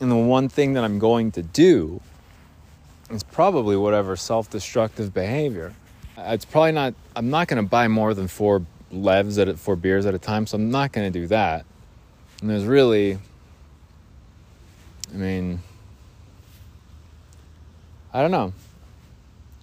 And 0.00 0.10
the 0.10 0.16
one 0.16 0.48
thing 0.48 0.74
that 0.74 0.84
i'm 0.84 0.98
going 0.98 1.32
to 1.32 1.42
do 1.42 2.00
is 3.10 3.22
probably 3.22 3.76
whatever 3.76 4.16
self-destructive 4.16 5.14
behavior. 5.14 5.74
It's 6.16 6.44
probably 6.44 6.72
not 6.72 6.94
i'm 7.16 7.30
not 7.30 7.48
going 7.48 7.62
to 7.62 7.68
buy 7.68 7.88
more 7.88 8.14
than 8.14 8.28
four 8.28 8.64
levs 8.92 9.38
at 9.38 9.58
four 9.58 9.76
beers 9.76 10.06
at 10.06 10.14
a 10.14 10.18
time 10.18 10.46
so 10.46 10.56
i'm 10.56 10.70
not 10.70 10.92
going 10.92 11.10
to 11.10 11.18
do 11.18 11.26
that. 11.28 11.64
And 12.40 12.50
there's 12.50 12.64
really 12.64 13.18
i 15.12 15.16
mean 15.16 15.60
I 18.14 18.22
don't 18.22 18.30
know. 18.30 18.52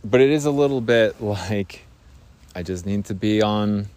But 0.03 0.19
it 0.19 0.29
is 0.29 0.43
a 0.43 0.51
little 0.51 0.81
bit 0.81 1.21
like 1.21 1.83
I 2.53 2.63
just 2.63 2.85
need 2.85 3.05
to 3.05 3.13
be 3.13 3.41
on 3.41 3.87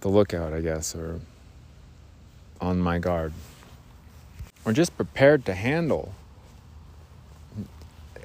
the 0.00 0.08
lookout, 0.08 0.52
I 0.52 0.60
guess, 0.60 0.94
or 0.94 1.18
on 2.60 2.78
my 2.78 2.98
guard. 2.98 3.32
Or 4.66 4.72
just 4.72 4.96
prepared 4.96 5.46
to 5.46 5.54
handle 5.54 6.14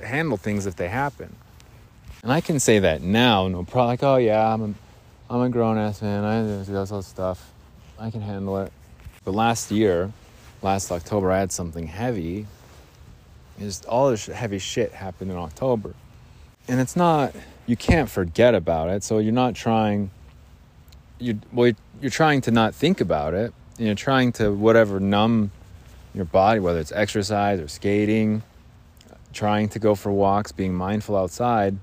handle 0.03 0.37
things 0.37 0.65
if 0.65 0.75
they 0.75 0.87
happen. 0.87 1.35
And 2.23 2.31
I 2.31 2.41
can 2.41 2.59
say 2.59 2.79
that 2.79 3.01
now, 3.01 3.47
no 3.47 3.63
problem. 3.63 3.87
Like, 3.87 4.03
oh 4.03 4.17
yeah, 4.17 4.53
I'm 4.53 4.61
a, 4.61 5.33
I'm 5.33 5.41
a 5.41 5.49
grown 5.49 5.77
ass 5.77 6.01
man. 6.01 6.23
I 6.23 6.41
do 6.41 6.71
this 6.71 7.07
stuff. 7.07 7.51
I 7.97 8.09
can 8.09 8.21
handle 8.21 8.57
it. 8.59 8.71
But 9.23 9.35
last 9.35 9.71
year, 9.71 10.11
last 10.61 10.91
October, 10.91 11.31
I 11.31 11.39
had 11.39 11.51
something 11.51 11.87
heavy 11.87 12.45
is 13.61 13.83
all 13.85 14.09
this 14.09 14.27
heavy 14.27 14.59
shit 14.59 14.91
happened 14.91 15.31
in 15.31 15.37
October. 15.37 15.93
And 16.67 16.79
it's 16.79 16.95
not, 16.95 17.33
you 17.65 17.75
can't 17.75 18.09
forget 18.09 18.55
about 18.55 18.89
it. 18.89 19.03
So 19.03 19.19
you're 19.19 19.33
not 19.33 19.55
trying, 19.55 20.11
you 21.19 21.39
well, 21.51 21.71
you're 22.01 22.11
trying 22.11 22.41
to 22.41 22.51
not 22.51 22.73
think 22.75 23.01
about 23.01 23.33
it. 23.33 23.53
And 23.77 23.87
you're 23.87 23.95
trying 23.95 24.31
to 24.33 24.53
whatever 24.53 24.99
numb 24.99 25.51
your 26.13 26.25
body, 26.25 26.59
whether 26.59 26.79
it's 26.79 26.91
exercise 26.91 27.59
or 27.59 27.67
skating, 27.67 28.43
trying 29.33 29.69
to 29.69 29.79
go 29.79 29.95
for 29.95 30.11
walks, 30.11 30.51
being 30.51 30.73
mindful 30.73 31.15
outside, 31.15 31.77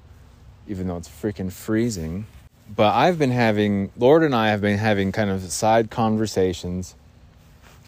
even 0.69 0.89
though 0.89 0.97
it's 0.97 1.09
freaking 1.09 1.51
freezing. 1.51 2.27
But 2.75 2.95
I've 2.95 3.19
been 3.19 3.31
having, 3.31 3.93
Lord 3.97 4.23
and 4.23 4.35
I 4.35 4.49
have 4.49 4.61
been 4.61 4.79
having 4.79 5.13
kind 5.13 5.31
of 5.31 5.43
side 5.53 5.91
conversations 5.91 6.95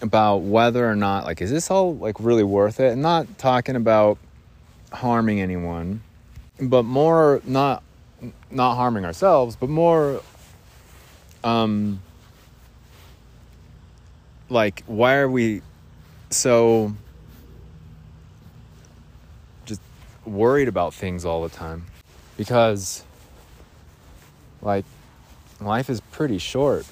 about 0.01 0.39
whether 0.39 0.89
or 0.89 0.95
not 0.95 1.25
like 1.25 1.41
is 1.41 1.51
this 1.51 1.71
all 1.71 1.97
like 1.97 2.21
really 2.21 2.45
worth 2.45 2.81
it? 2.81 2.93
And 2.93 3.03
not 3.03 3.39
talking 3.39 3.77
about 3.77 4.19
harming 4.93 5.41
anyone 5.41 6.03
but 6.61 6.83
more 6.83 7.43
not 7.45 7.83
not 8.51 8.75
harming 8.75 9.05
ourselves 9.05 9.55
but 9.55 9.69
more 9.69 10.23
um 11.45 12.01
like 14.49 14.83
why 14.87 15.17
are 15.17 15.29
we 15.29 15.61
so 16.31 16.95
just 19.67 19.81
worried 20.25 20.69
about 20.69 20.95
things 20.95 21.25
all 21.25 21.43
the 21.43 21.49
time? 21.49 21.85
Because 22.37 23.05
like 24.63 24.85
life 25.61 25.91
is 25.91 26.01
pretty 26.01 26.39
short 26.39 26.87